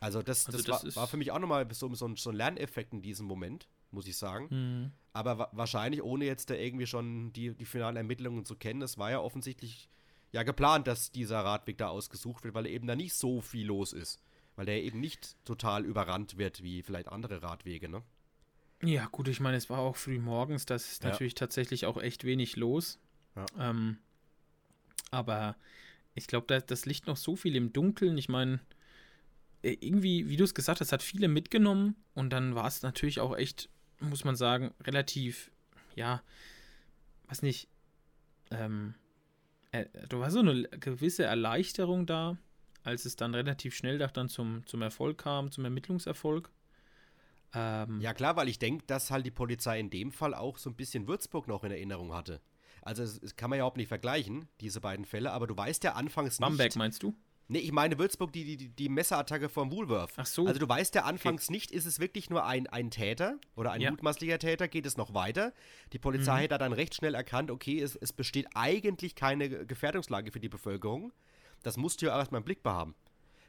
[0.02, 2.36] Also das, also das, das war, war, für mich auch nochmal so, so, so ein
[2.36, 4.48] Lerneffekt in diesem Moment, muss ich sagen.
[4.50, 4.92] Mhm.
[5.14, 8.98] Aber wa wahrscheinlich, ohne jetzt da irgendwie schon die, die finalen Ermittlungen zu kennen, es
[8.98, 9.90] war ja offensichtlich
[10.34, 13.94] ja geplant, dass dieser Radweg da ausgesucht wird, weil eben da nicht so viel los
[13.94, 14.20] ist.
[14.58, 18.04] Weil der eben nicht total überrannt wird wie vielleicht andere Radwege, ne?
[18.84, 21.10] Ja, gut, ich meine, es war auch früh morgens, da ist ja.
[21.10, 23.00] natürlich tatsächlich auch echt wenig los.
[23.36, 23.46] Ja.
[23.60, 23.98] Ähm,
[25.12, 25.56] aber
[26.16, 28.18] ich glaube, da, das liegt noch so viel im Dunkeln.
[28.18, 28.60] Ich meine,
[29.62, 33.20] äh, irgendwie, wie du es gesagt hast, hat viele mitgenommen und dann war es natürlich
[33.20, 33.70] auch echt,
[34.00, 35.52] muss man sagen, relativ,
[35.96, 36.24] ja,
[37.28, 37.68] weiß nicht,
[38.50, 38.96] ähm,
[39.72, 42.38] äh, da war so eine gewisse Erleichterung da,
[42.84, 46.50] als es dann relativ schnell dann zum, zum Erfolg kam, zum Ermittlungserfolg.
[47.54, 50.70] Ähm, ja, klar, weil ich denke, dass halt die Polizei in dem Fall auch so
[50.70, 52.42] ein bisschen Würzburg noch in Erinnerung hatte.
[52.82, 55.94] Also, das kann man ja überhaupt nicht vergleichen, diese beiden Fälle, aber du weißt ja
[55.94, 56.58] anfangs Bamberg, nicht.
[56.58, 57.16] Bamberg meinst du?
[57.48, 60.14] Nee, ich meine Würzburg, die, die, die Messerattacke vom Woolworth.
[60.16, 60.48] Ach so.
[60.48, 61.54] Also du weißt ja anfangs okay.
[61.54, 63.92] nicht, ist es wirklich nur ein, ein Täter oder ein ja.
[63.92, 65.52] mutmaßlicher Täter, geht es noch weiter.
[65.92, 66.54] Die Polizei mhm.
[66.54, 71.12] hat dann recht schnell erkannt, okay, es, es besteht eigentlich keine Gefährdungslage für die Bevölkerung.
[71.62, 72.96] Das musst du ja erstmal im Blick behaben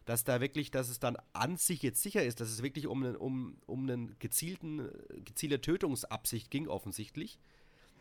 [0.05, 3.05] dass da wirklich, dass es dann an sich jetzt sicher ist, dass es wirklich um
[3.05, 4.88] einen, um, um einen gezielten,
[5.24, 7.38] gezielte Tötungsabsicht ging, offensichtlich.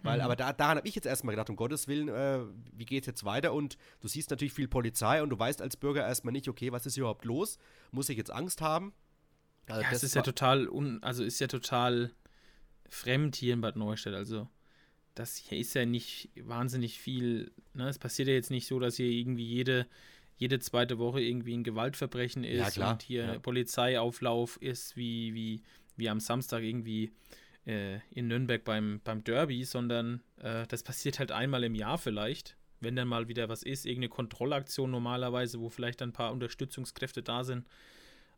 [0.03, 0.25] Weil, mhm.
[0.25, 2.39] aber da, daran habe ich jetzt erstmal gedacht, um Gottes Willen, äh,
[2.73, 3.53] wie geht es jetzt weiter?
[3.53, 6.85] Und du siehst natürlich viel Polizei und du weißt als Bürger erstmal nicht, okay, was
[6.85, 7.59] ist hier überhaupt los?
[7.91, 8.93] Muss ich jetzt Angst haben?
[9.67, 12.11] Also ja, es ist ja total, un, also ist ja total
[12.89, 14.15] fremd hier in Bad Neustadt.
[14.15, 14.47] Also,
[15.13, 17.51] das hier ist ja nicht wahnsinnig viel.
[17.73, 17.87] Ne?
[17.87, 19.87] Es passiert ja jetzt nicht so, dass hier irgendwie jede
[20.37, 23.39] jede zweite Woche irgendwie ein Gewaltverbrechen ist ja, und hier ja.
[23.39, 25.61] Polizeiauflauf ist, wie, wie,
[25.97, 27.11] wie am Samstag irgendwie
[27.65, 32.57] äh, in Nürnberg beim, beim Derby, sondern äh, das passiert halt einmal im Jahr vielleicht,
[32.79, 37.43] wenn dann mal wieder was ist, irgendeine Kontrollaktion normalerweise, wo vielleicht ein paar Unterstützungskräfte da
[37.43, 37.67] sind.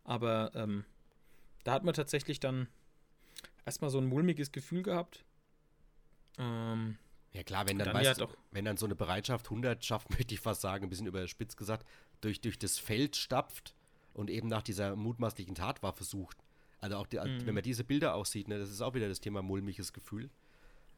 [0.04, 0.84] Aber ähm,
[1.64, 2.68] da hat man tatsächlich dann
[3.66, 5.24] erstmal so ein mulmiges Gefühl gehabt.
[6.38, 6.98] Ähm,
[7.34, 10.40] ja klar, wenn dann, dann weißt, ja wenn dann so eine Bereitschaft Hundertschaft, möchte ich
[10.40, 11.88] fast sagen, ein bisschen überspitzt gesagt,
[12.22, 13.76] durch, durch das Feld stapft
[14.14, 16.38] und eben nach dieser mutmaßlichen Tatwaffe sucht.
[16.80, 17.46] Also auch, die, mhm.
[17.46, 20.30] wenn man diese Bilder auch sieht, ne, das ist auch wieder das Thema mulmiges Gefühl.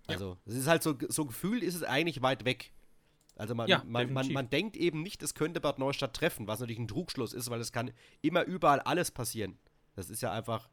[0.08, 0.60] Also, es ja.
[0.62, 2.72] ist halt so, so Gefühl ist es eigentlich weit weg.
[3.36, 6.60] Also man, ja, man, man, man, denkt eben nicht, es könnte Bad Neustadt treffen, was
[6.60, 9.58] natürlich ein Trugschluss ist, weil es kann immer überall alles passieren.
[9.96, 10.70] Das ist ja einfach,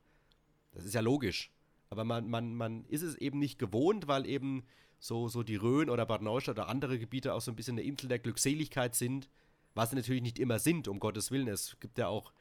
[0.72, 1.50] das ist ja logisch.
[1.90, 4.64] Aber man, man, man ist es eben nicht gewohnt, weil eben
[5.02, 7.82] so, so die Rhön oder Bad Neustadt oder andere Gebiete auch so ein bisschen eine
[7.82, 9.28] Insel der Glückseligkeit sind,
[9.74, 11.48] was sie natürlich nicht immer sind, um Gottes Willen.
[11.48, 12.32] Es gibt ja auch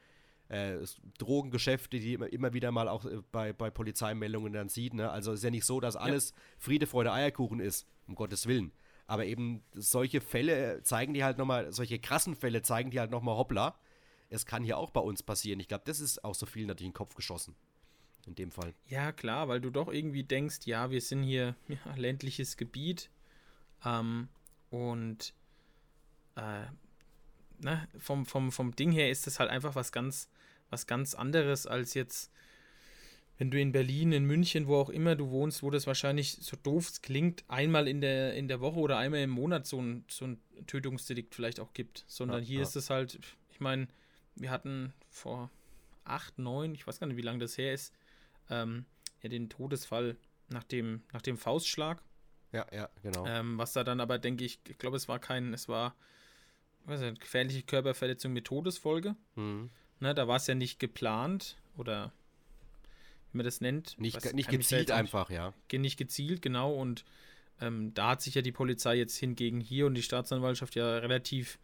[0.48, 0.76] äh,
[1.18, 4.94] Drogengeschäfte, die immer, immer wieder mal auch äh, bei, bei Polizeimeldungen dann sieht.
[4.94, 5.10] Ne?
[5.10, 6.36] Also es ist ja nicht so, dass alles ja.
[6.58, 8.70] Friede, Freude, Eierkuchen ist, um Gottes Willen.
[9.08, 13.36] Aber eben solche Fälle zeigen die halt nochmal, solche krassen Fälle zeigen die halt nochmal,
[13.36, 13.74] hoppla,
[14.30, 15.58] es kann hier auch bei uns passieren.
[15.58, 17.56] Ich glaube, das ist auch so viel natürlich in den Kopf geschossen
[18.26, 18.74] in dem Fall.
[18.88, 23.10] Ja, klar, weil du doch irgendwie denkst, ja, wir sind hier ja, ländliches Gebiet
[23.84, 24.28] ähm,
[24.70, 25.34] und
[26.36, 26.66] äh,
[27.58, 30.28] ne, vom, vom, vom Ding her ist das halt einfach was ganz,
[30.70, 32.30] was ganz anderes als jetzt,
[33.38, 36.56] wenn du in Berlin, in München, wo auch immer du wohnst, wo das wahrscheinlich so
[36.56, 40.26] doof klingt, einmal in der, in der Woche oder einmal im Monat so ein, so
[40.26, 42.04] ein Tötungsdelikt vielleicht auch gibt.
[42.06, 42.62] Sondern ja, hier ja.
[42.62, 43.18] ist es halt,
[43.50, 43.88] ich meine,
[44.36, 45.50] wir hatten vor
[46.04, 47.92] acht, neun, ich weiß gar nicht, wie lange das her ist,
[48.50, 48.84] ähm,
[49.22, 50.16] ja, den Todesfall
[50.48, 52.02] nach dem, nach dem Faustschlag.
[52.52, 53.26] Ja, ja, genau.
[53.26, 55.94] Ähm, was da dann aber, denke ich, ich glaube, es war kein, es war,
[56.84, 59.16] was nicht, gefährliche Körperverletzung mit Todesfolge.
[59.36, 59.70] Mhm.
[60.00, 62.12] Ne, da war es ja nicht geplant oder
[63.30, 63.98] wie man das nennt.
[63.98, 65.54] Nicht, was, nicht gezielt einfach, ja.
[65.72, 66.74] Nicht gezielt, genau.
[66.74, 67.04] Und
[67.60, 71.58] ähm, da hat sich ja die Polizei jetzt hingegen hier und die Staatsanwaltschaft ja relativ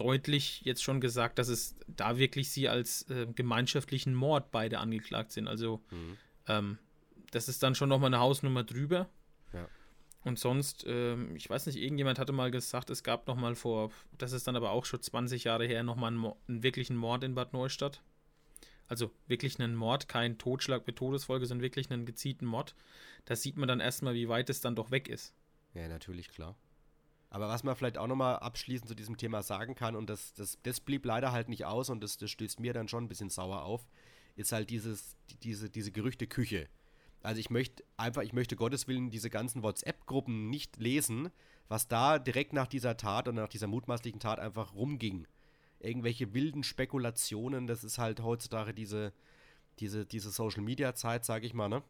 [0.00, 5.30] deutlich jetzt schon gesagt, dass es da wirklich sie als äh, gemeinschaftlichen Mord beide angeklagt
[5.32, 5.46] sind.
[5.46, 6.16] Also mhm.
[6.48, 6.78] ähm,
[7.30, 9.08] das ist dann schon nochmal eine Hausnummer drüber.
[9.52, 9.68] Ja.
[10.24, 14.32] Und sonst, ähm, ich weiß nicht, irgendjemand hatte mal gesagt, es gab nochmal vor, das
[14.32, 17.52] ist dann aber auch schon 20 Jahre her, nochmal einen, einen wirklichen Mord in Bad
[17.52, 18.02] Neustadt.
[18.88, 22.74] Also wirklich einen Mord, kein Totschlag mit Todesfolge, sondern wirklich einen gezielten Mord.
[23.26, 25.34] Da sieht man dann erstmal, wie weit es dann doch weg ist.
[25.74, 26.56] Ja, natürlich, klar.
[27.30, 30.58] Aber was man vielleicht auch nochmal abschließend zu diesem Thema sagen kann, und das, das,
[30.64, 33.30] das blieb leider halt nicht aus und das, das stößt mir dann schon ein bisschen
[33.30, 33.88] sauer auf,
[34.34, 36.68] ist halt dieses, diese, diese Gerüchteküche.
[37.22, 41.30] Also ich möchte einfach, ich möchte Gottes Willen diese ganzen WhatsApp-Gruppen nicht lesen,
[41.68, 45.28] was da direkt nach dieser Tat und nach dieser mutmaßlichen Tat einfach rumging.
[45.78, 49.12] Irgendwelche wilden Spekulationen, das ist halt heutzutage diese,
[49.78, 51.82] diese, diese Social-Media-Zeit, sage ich mal, ne?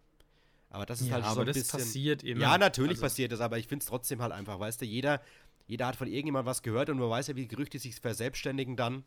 [0.71, 1.81] Aber das ist ja, halt aber so ein das bisschen.
[1.81, 2.41] passiert immer.
[2.41, 5.21] Ja, natürlich Also- passiert das, aber ich finde es trotzdem halt einfach, weißt du, jeder,
[5.67, 9.05] jeder hat von irgendjemandem was gehört und man weiß ja, wie Gerüchte sich verselbstständigen dann.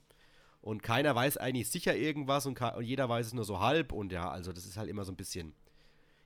[0.62, 4.12] Und keiner weiß eigentlich sicher irgendwas und, und jeder weiß es nur so halb und
[4.14, 5.54] ja, also das ist halt immer so ein bisschen.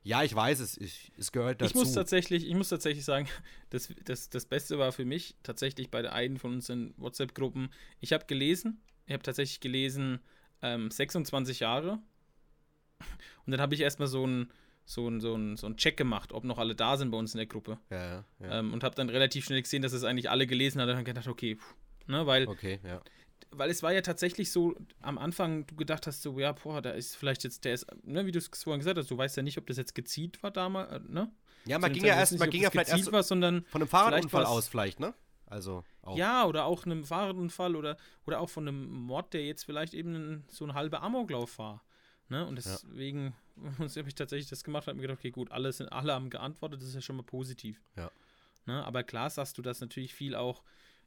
[0.04, 1.70] Ja, ich weiß es, ich, es gehört dazu.
[1.70, 3.28] Ich muss tatsächlich, ich muss tatsächlich sagen,
[3.70, 7.70] das, das, das Beste war für mich tatsächlich bei der einen von unseren WhatsApp-Gruppen.
[8.00, 10.20] Ich habe gelesen, ich habe tatsächlich gelesen,
[10.62, 11.98] ähm, 26 Jahre.
[13.46, 14.50] Und dann habe ich erstmal so einen
[14.88, 17.34] so ein, so ein, so ein Check gemacht, ob noch alle da sind bei uns
[17.34, 17.78] in der Gruppe.
[17.90, 18.58] ja, ja, ja.
[18.58, 21.04] Ähm, und habe dann relativ schnell gesehen, dass es eigentlich alle gelesen hat und dann
[21.04, 21.74] gedacht, okay, pff,
[22.06, 23.02] ne, weil Okay, ja.
[23.50, 26.92] weil es war ja tatsächlich so, am Anfang du gedacht hast, so, ja, boah, da
[26.92, 29.42] ist vielleicht jetzt, der ist, ne, wie du es vorhin gesagt hast, du weißt ja
[29.42, 31.30] nicht, ob das jetzt gezielt war damals, äh, ne?
[31.66, 33.88] Ja, man ging ja erst, nicht, man ging ja vielleicht erst war, sondern von einem
[33.90, 35.12] Fahrradunfall aus, vielleicht, ne?
[35.44, 36.16] Also auch.
[36.16, 40.44] ja, oder auch einem Fahrradunfall oder, oder auch von einem Mord, der jetzt vielleicht eben
[40.48, 41.82] so ein halber Amoklauf war.
[42.28, 42.46] Ne?
[42.46, 43.34] Und deswegen
[43.78, 46.30] habe ich tatsächlich das gemacht und habe mir gedacht, okay, gut, alle, sind, alle haben
[46.30, 47.80] geantwortet, das ist ja schon mal positiv.
[47.96, 48.10] Ja.
[48.66, 48.84] Ne?
[48.84, 50.62] Aber klar sagst du, dass natürlich viel auch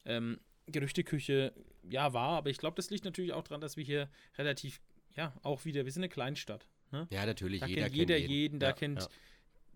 [0.05, 4.09] ähm, Gerüchteküche ja war, aber ich glaube, das liegt natürlich auch daran, dass wir hier
[4.37, 4.81] relativ,
[5.15, 6.67] ja, auch wieder, wir sind eine Kleinstadt.
[6.91, 7.07] Ne?
[7.11, 8.31] Ja, natürlich, Da jeder kennt jeder jeden.
[8.31, 9.07] jeden, da Ja, kennt, ja.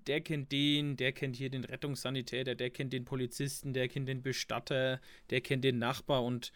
[0.07, 4.21] der kennt den, der kennt hier den Rettungssanitäter, der kennt den Polizisten, der kennt den
[4.21, 4.99] Bestatter,
[5.29, 6.51] der kennt den Nachbar und,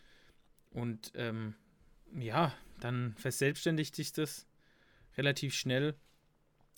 [0.71, 1.55] und ähm,
[2.17, 4.47] ja, dann verselbstständigt sich das
[5.17, 5.95] relativ schnell.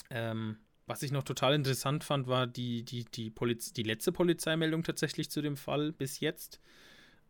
[0.10, 4.84] Ähm, was ich noch total interessant fand, war die, die, die, Poliz die letzte Polizeimeldung
[4.84, 6.60] tatsächlich zu dem Fall bis jetzt.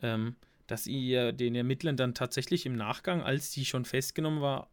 [0.02, 0.36] Ähm,
[0.68, 4.70] dass ihr den Ermittlern dann tatsächlich im Nachgang, als die schon festgenommen war,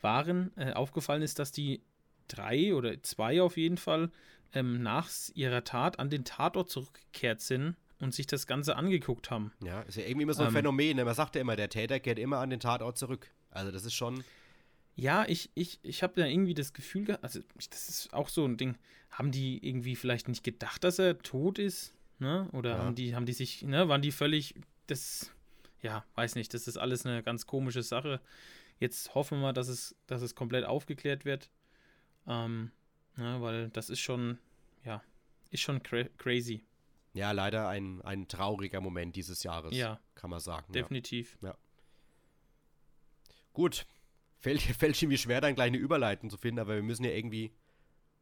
[0.00, 1.82] waren, äh, aufgefallen ist, dass die
[2.28, 4.10] drei oder zwei auf jeden Fall
[4.54, 9.52] ähm, nach ihrer Tat an den Tatort zurückgekehrt sind und sich das Ganze angeguckt haben.
[9.62, 10.96] Ja, ist ja irgendwie immer so ein Ähm, Phänomen.
[10.96, 11.04] Ne?
[11.04, 13.30] Man sagt ja immer, der Täter kehrt immer an den Tatort zurück.
[13.50, 14.24] Also das ist schon.
[14.96, 17.40] Ja, ich, ich, ich habe da irgendwie das Gefühl gehabt, also
[17.70, 18.76] das ist auch so ein Ding,
[19.10, 22.48] haben die irgendwie vielleicht nicht gedacht, dass er tot ist, ne?
[22.52, 22.78] Oder Ja.
[22.78, 24.54] haben die, haben die sich, ne, waren die völlig,
[24.86, 25.32] das,
[25.82, 28.20] ja, weiß nicht, das ist alles eine ganz komische Sache.
[28.78, 31.50] Jetzt hoffen wir, dass es, dass es komplett aufgeklärt wird.
[32.26, 32.70] Ähm,
[33.16, 34.38] ne, weil das ist schon,
[34.84, 35.02] ja,
[35.50, 36.64] ist schon cra crazy.
[37.14, 39.76] Ja, leider ein, ein trauriger Moment dieses Jahres.
[39.76, 40.00] Ja.
[40.16, 40.66] Kann man sagen.
[40.74, 40.82] Ja.
[40.82, 41.38] Definitiv.
[43.52, 43.86] Gut.
[44.44, 47.52] Fällt, fällt irgendwie schwer, dann gleich eine Überleitung zu finden, aber wir müssen ja irgendwie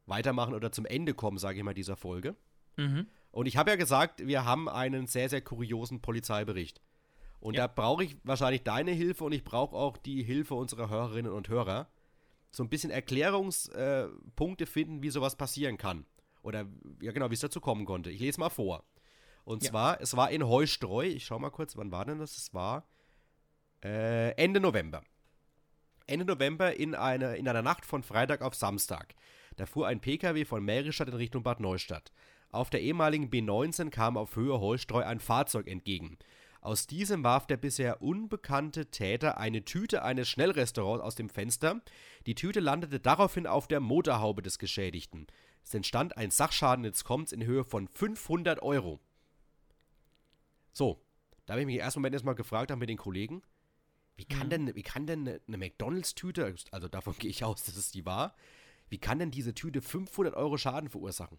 [0.06, 2.36] weitermachen oder zum Ende kommen, sage ich mal, dieser Folge.
[2.76, 3.06] Mhm.
[3.32, 6.80] Und ich habe ja gesagt, wir haben einen sehr, sehr kuriosen Polizeibericht.
[7.40, 7.66] Und Ja.
[7.66, 11.48] da brauche ich wahrscheinlich deine Hilfe und ich brauche auch die Hilfe unserer Hörerinnen und
[11.48, 11.88] Hörer.
[12.52, 16.04] So ein bisschen Erklärungspunkte Punkte finden, wie sowas passieren kann.
[16.42, 16.66] Oder,
[17.00, 18.10] ja genau, wie es dazu kommen konnte.
[18.10, 18.84] Ich lese mal vor.
[19.44, 19.70] Und Ja.
[19.70, 22.36] zwar, es war in Heustreu, ich schau mal kurz, wann war denn das?
[22.36, 22.86] Es war
[23.84, 25.02] äh, Ende November.
[26.12, 29.14] Ende November in, eine, in einer Nacht von Freitag auf Samstag.
[29.56, 32.12] Da fuhr ein PKW von Mähristadt in Richtung Bad Neustadt.
[32.50, 36.18] Auf der ehemaligen B19 kam auf Höhe Heustreu ein Fahrzeug entgegen.
[36.60, 41.80] Aus diesem warf der bisher unbekannte Täter eine Tüte eines Schnellrestaurants aus dem Fenster.
[42.26, 45.26] Die Tüte landete daraufhin auf der Motorhaube des Geschädigten.
[45.64, 49.00] Es entstand ein Sachschaden, jetzt kommt's, in Höhe von 500 Euro.
[50.72, 51.00] So,
[51.46, 53.42] da habe ich mich im ersten Moment erstmal gefragt, auch mit den Kollegen,
[54.22, 57.76] wie kann denn, wie kann denn eine, eine McDonalds-Tüte, also davon gehe ich aus, dass
[57.76, 58.36] es die war,
[58.88, 61.38] wie kann denn diese Tüte 500 Euro Schaden verursachen?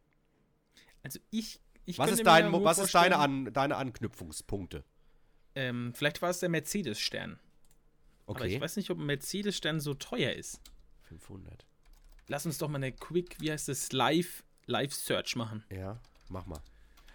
[1.01, 4.83] Also ich, ich Was ist, dein, ja was ist deine, An, deine Anknüpfungspunkte?
[5.55, 7.39] Ähm, vielleicht war es der Mercedes-Stern.
[8.25, 8.55] Aber Okay.
[8.55, 10.59] ich weiß nicht, ob ein Mercedes-Stern so teuer ist.
[11.03, 11.65] 500.
[12.27, 15.63] Lass uns doch mal eine Quick, wie heißt das, Live, Live-Search machen.
[15.69, 16.61] Ja, mach mal.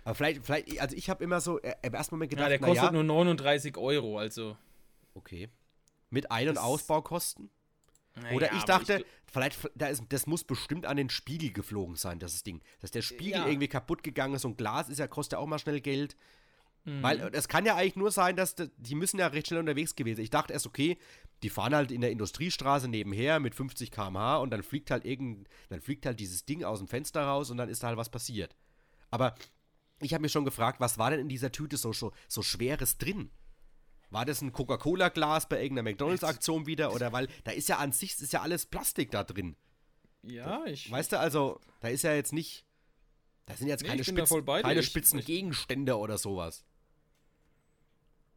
[0.04, 2.60] Aber vielleicht, vielleicht also ich habe immer so äh, im ersten Moment Ja, gedacht, der
[2.60, 4.56] na kostet ja, nur 39 Euro, also.
[5.14, 5.48] okay.
[6.10, 7.50] Mit Ein- und Das- Ausbaukosten?
[8.16, 12.18] naja, Oder ich dachte, vielleicht, da ist, das muss bestimmt an den Spiegel geflogen sein,
[12.18, 12.62] das Ding.
[12.80, 13.46] Dass der Spiegel Ja.
[13.46, 16.16] irgendwie kaputt gegangen ist und Glas ist ja, kostet ja auch mal schnell Geld.
[16.84, 17.02] Mhm.
[17.02, 19.94] Weil äh, es kann ja eigentlich nur sein, dass die müssen ja recht schnell unterwegs
[19.94, 20.20] gewesen.
[20.20, 20.96] Ich dachte erst, okay,
[21.42, 25.48] die fahren halt in der Industriestraße nebenher mit 50 km/h und dann fliegt halt irgend,
[25.68, 28.08] dann fliegt halt dieses Ding aus dem Fenster raus und dann ist da halt was
[28.08, 28.56] passiert.
[29.10, 29.34] Aber
[30.00, 32.98] ich habe mich schon gefragt, was war denn in dieser Tüte so, so, so Schweres
[32.98, 33.30] drin?
[34.10, 36.92] War das ein Coca-Cola-Glas bei irgendeiner McDonalds-Aktion wieder?
[36.94, 39.56] Oder weil da ist ja an sich ist ja alles Plastik da drin.
[40.22, 40.90] Ja, ich.
[40.90, 42.64] Weißt du, also, da ist ja jetzt nicht.
[43.46, 46.64] Da sind jetzt Nee, keine, Spitzen, keine Ich- spitzen ich- Gegenstände oder sowas.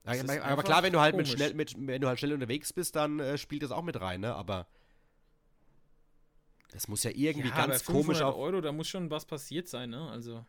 [0.04, 3.20] Aber, klar, wenn du halt mit schnell, mit, wenn du halt schnell unterwegs bist, dann
[3.20, 4.34] äh, spielt das auch mit rein, ne?
[4.36, 4.68] Aber
[6.72, 8.36] das muss ja irgendwie ja, ganz 500 komisch auf.
[8.36, 10.10] Euro, da muss schon was passiert sein, ne?
[10.10, 10.46] Also.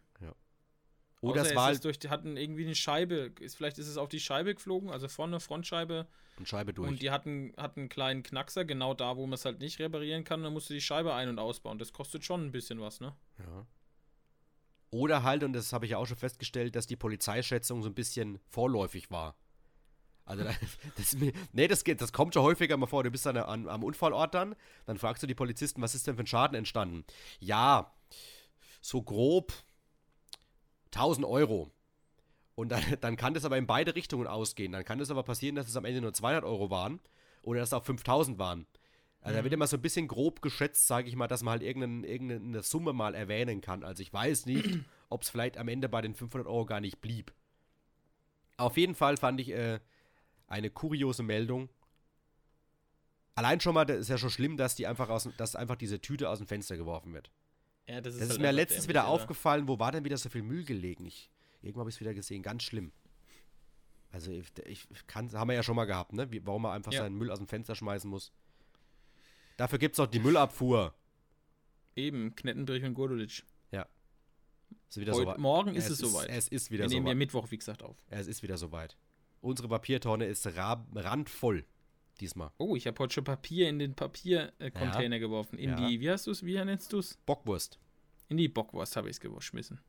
[1.23, 4.09] Oder es war halt durch, die hatten irgendwie eine Scheibe, ist, vielleicht ist es auf
[4.09, 6.09] die Scheibe geflogen, also vorne Frontscheibe.
[6.37, 6.89] Und Scheibe durch.
[6.89, 10.25] Und die hatten, hatten einen kleinen Knackser, genau da, wo man es halt nicht reparieren
[10.25, 11.79] kann, dann musst du die Scheibe ein- und ausbauen.
[11.79, 13.14] Das kostet schon ein bisschen was, ne?
[13.39, 13.66] Ja.
[14.91, 17.95] Oder halt, und das habe ich ja auch schon festgestellt, dass die Polizeischätzung so ein
[17.95, 19.37] bisschen vorläufig war.
[20.25, 20.43] Also,
[20.97, 21.16] das,
[21.53, 23.05] nee, das, geht, das kommt schon häufiger mal vor.
[23.05, 24.57] Du bist dann an, am Unfallort dann,
[24.87, 27.05] dann fragst du die Polizisten, was ist denn für ein Schaden entstanden?
[27.39, 27.95] Ja,
[28.81, 29.53] so grob
[30.95, 31.70] 1000 Euro.
[32.55, 34.72] Und dann, dann kann das aber in beide Richtungen ausgehen.
[34.72, 37.01] Dann kann es aber passieren, dass es am Ende nur 200 Euro waren
[37.43, 38.66] oder dass es auch 5000 waren.
[39.20, 39.38] Also mhm.
[39.38, 42.07] da wird immer so ein bisschen grob geschätzt, sage ich mal, dass man halt irgendeine,
[42.07, 43.84] irgendeine Summe mal erwähnen kann.
[43.84, 47.01] Also ich weiß nicht, ob es vielleicht am Ende bei den 500 Euro gar nicht
[47.01, 47.32] blieb.
[48.57, 49.80] Auf jeden Fall fand ich äh,
[50.47, 51.68] eine kuriose Meldung.
[53.34, 56.01] Allein schon mal, das ist ja schon schlimm, dass die einfach aus, dass einfach diese
[56.01, 57.30] Tüte aus dem Fenster geworfen wird.
[57.87, 60.28] Ja, das ist, das ist halt mir letztens wieder aufgefallen, wo war denn wieder so
[60.28, 61.05] viel Müll gelegen?
[61.07, 61.30] Ich,
[61.61, 62.93] irgendwann habe ich es wieder gesehen, ganz schlimm.
[64.11, 66.30] Also ich, ich kann, haben wir ja schon mal gehabt, ne?
[66.30, 67.03] Wie, warum man einfach ja.
[67.03, 68.33] seinen Müll aus dem Fenster schmeißen muss.
[69.57, 70.95] Dafür gibt es auch die Müllabfuhr.
[71.97, 73.43] Eben, Knettenbrich und Gordulitsch.
[73.70, 73.87] Ja.
[74.89, 76.28] Ist wieder Heute, Morgen ist es, es soweit.
[76.28, 76.91] Es ist wieder soweit.
[76.91, 77.97] Wir nehmen ja Mittwoch, wie gesagt, auf.
[78.11, 78.97] Es ist wieder soweit.
[79.41, 81.64] Unsere Papiertonne ist randvoll
[82.21, 82.51] diesmal.
[82.59, 85.21] Oh, ich habe heute schon Papier in den Papiercontainer ja.
[85.21, 85.59] geworfen.
[85.59, 85.77] In ja.
[85.77, 87.17] die, wie hast du es, wie nennst du es?
[87.27, 87.79] Bockwurst.
[88.29, 89.81] In die Bockwurst habe ich es geschmissen.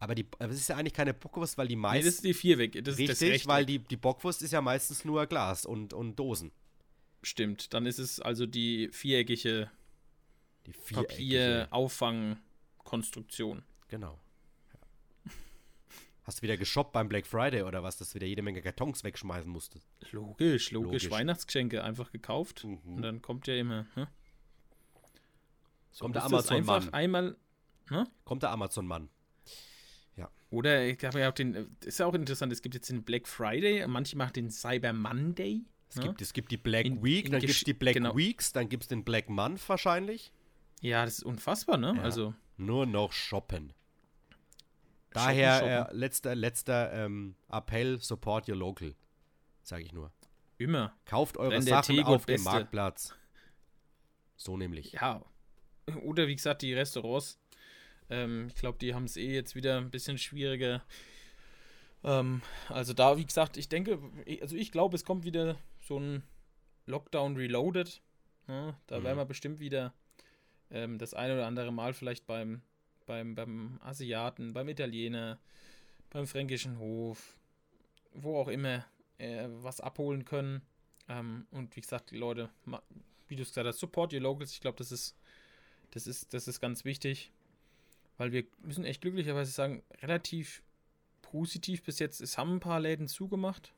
[0.00, 1.98] Aber die, aber es ist ja eigentlich keine Bockwurst, weil die meisten.
[1.98, 2.72] Nee, das ist die Vierweg.
[2.84, 6.16] Das richtig, ist das weil die, die Bockwurst ist ja meistens nur Glas und, und
[6.16, 6.52] Dosen.
[7.22, 9.70] Stimmt, dann ist es also die viereckige,
[10.66, 11.66] die viereckige.
[11.68, 13.64] Papierauffangkonstruktion.
[13.88, 14.20] Genau.
[16.28, 19.02] Hast du wieder geshoppt beim Black Friday oder was, dass du wieder jede Menge Kartons
[19.02, 19.88] wegschmeißen musstest?
[20.12, 21.04] Logisch, logisch.
[21.04, 21.10] logisch.
[21.10, 22.64] Weihnachtsgeschenke einfach gekauft.
[22.64, 22.96] Mhm.
[22.96, 23.86] Und dann kommt ja immer.
[23.96, 24.08] Ne?
[25.90, 26.92] So kommt der Amazon-Mann.
[26.92, 27.36] einmal.
[27.88, 28.06] Ne?
[28.26, 29.08] Kommt der Amazon-Mann.
[30.16, 30.30] Ja.
[30.50, 31.74] Oder ich habe ja auch den.
[31.82, 35.64] Ist ja auch interessant, es gibt jetzt den Black Friday, manche machen den Cyber Monday.
[35.88, 36.02] Es, ne?
[36.08, 38.14] gibt, es gibt die Black in, Week, in dann gibt es die Black genau.
[38.14, 40.30] Weeks, dann gibt es den Black Month wahrscheinlich.
[40.82, 41.94] Ja, das ist unfassbar, ne?
[41.96, 42.02] Ja.
[42.02, 42.34] Also.
[42.58, 43.72] Nur noch shoppen.
[45.24, 48.94] Daher äh, letzter, letzter ähm, Appell, support your local.
[49.62, 50.12] Sage ich nur.
[50.58, 50.92] Immer.
[51.04, 53.14] Kauft eure Sachen Tego auf dem Marktplatz.
[54.36, 54.92] So nämlich.
[54.92, 55.22] Ja.
[56.02, 57.38] Oder wie gesagt, die Restaurants.
[58.10, 60.82] Ähm, ich glaube, die haben es eh jetzt wieder ein bisschen schwieriger.
[62.04, 63.98] Ähm, also da, wie gesagt, ich denke,
[64.40, 66.22] also ich glaube, es kommt wieder so ein
[66.86, 68.00] Lockdown Reloaded.
[68.46, 68.76] Ja, ne?
[68.86, 69.04] da mhm.
[69.04, 69.92] werden wir bestimmt wieder
[70.70, 72.62] ähm, das eine oder andere Mal vielleicht beim
[73.08, 75.40] beim, beim Asiaten, beim Italiener,
[76.10, 77.36] beim fränkischen Hof,
[78.12, 78.84] wo auch immer
[79.16, 80.62] äh, was abholen können.
[81.08, 82.50] Ähm, und wie gesagt, die Leute,
[83.26, 84.52] wie du es gesagt hast, support your locals.
[84.52, 85.16] Ich glaube, das ist,
[85.90, 87.32] das ist, das ist ganz wichtig,
[88.18, 90.62] weil wir müssen echt glücklicherweise sagen, relativ
[91.22, 92.20] positiv bis jetzt.
[92.20, 93.72] Es haben ein paar Läden zugemacht,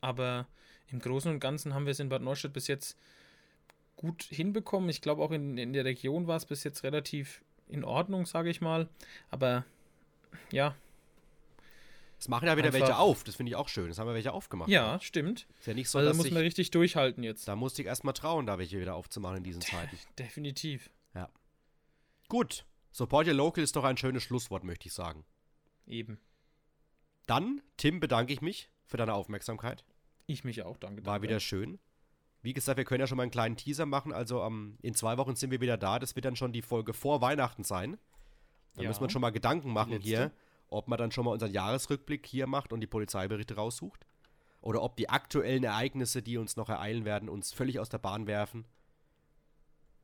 [0.00, 0.46] aber
[0.86, 2.96] im Großen und Ganzen haben wir es in Bad Neustadt bis jetzt
[3.96, 4.88] gut hinbekommen.
[4.88, 8.50] Ich glaube, auch in, in der Region war es bis jetzt relativ in Ordnung, sage
[8.50, 8.88] ich mal.
[9.30, 9.64] Aber
[10.50, 10.74] ja.
[12.18, 13.88] Es machen ja wieder welche auf, das finde ich auch schön.
[13.88, 14.68] Das haben wir welche aufgemacht.
[14.68, 15.00] Ja, ja.
[15.00, 15.46] stimmt.
[15.60, 17.46] Ist ja nicht so, also da muss man richtig durchhalten jetzt.
[17.46, 19.96] Da musste ich erstmal trauen, da welche wieder aufzumachen in diesen Zeiten.
[20.18, 20.90] Definitiv.
[21.14, 21.28] Ja.
[22.28, 22.64] Gut.
[22.90, 25.24] Support Your Local ist doch ein schönes Schlusswort, möchte ich sagen.
[25.86, 26.18] Eben.
[27.26, 29.84] Dann, Tim, bedanke ich mich für deine Aufmerksamkeit.
[30.26, 31.06] Ich mich auch, danke.
[31.06, 31.78] War wieder schön.
[32.42, 34.12] Wie gesagt, wir können ja schon mal einen kleinen Teaser machen.
[34.12, 35.98] Also um, in zwei Wochen sind wir wieder da.
[35.98, 37.98] Das wird dann schon die Folge vor Weihnachten sein.
[38.74, 38.88] Da ja.
[38.88, 40.30] müssen wir schon mal Gedanken machen hier,
[40.68, 44.06] ob man dann schon mal unseren Jahresrückblick hier macht und die Polizeiberichte raussucht.
[44.60, 48.26] Oder ob die aktuellen Ereignisse, die uns noch ereilen werden, uns völlig aus der Bahn
[48.26, 48.64] werfen.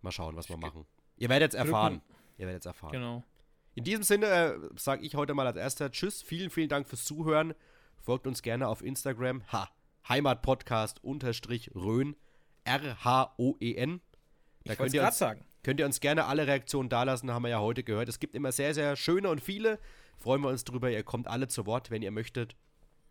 [0.01, 0.87] Mal schauen, was wir machen.
[1.17, 2.03] Ihr werdet es erfahren.
[2.37, 2.93] Ihr werdet es erfahren.
[2.93, 3.25] Genau.
[3.75, 6.23] In diesem Sinne äh, sage ich heute mal als erster Tschüss.
[6.23, 7.55] Vielen, vielen Dank fürs Zuhören.
[8.01, 9.43] Folgt uns gerne auf Instagram.
[9.51, 9.69] Ha!
[10.09, 12.17] Heimatpodcast unterstrich Rhön.
[12.65, 14.01] R-H-O-E-N.
[14.65, 15.45] Da könnt ihr, uns, sagen.
[15.63, 18.09] könnt ihr uns gerne alle Reaktionen dalassen, haben wir ja heute gehört.
[18.09, 19.79] Es gibt immer sehr, sehr schöne und viele.
[20.17, 20.91] Freuen wir uns drüber.
[20.91, 22.57] Ihr kommt alle zu Wort, wenn ihr möchtet.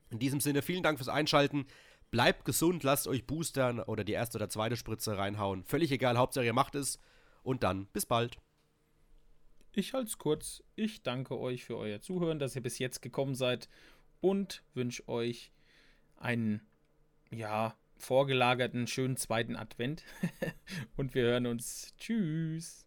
[0.10, 1.66] In diesem Sinne, vielen Dank fürs Einschalten.
[2.12, 5.64] Bleibt gesund, lasst euch boostern oder die erste oder zweite Spritze reinhauen.
[5.64, 6.99] Völlig egal, Hauptsache ihr macht es.
[7.43, 8.38] Und dann bis bald.
[9.72, 10.64] Ich halte es kurz.
[10.76, 13.70] Ich danke euch für euer Zuhören, dass ihr bis jetzt gekommen seid
[14.22, 15.51] und wünsche euch
[16.16, 16.62] einen,
[17.32, 20.03] ja, vorgelagerten schönen zweiten Advent.
[20.95, 21.93] Und wir hören uns.
[21.97, 22.85] Tschüss.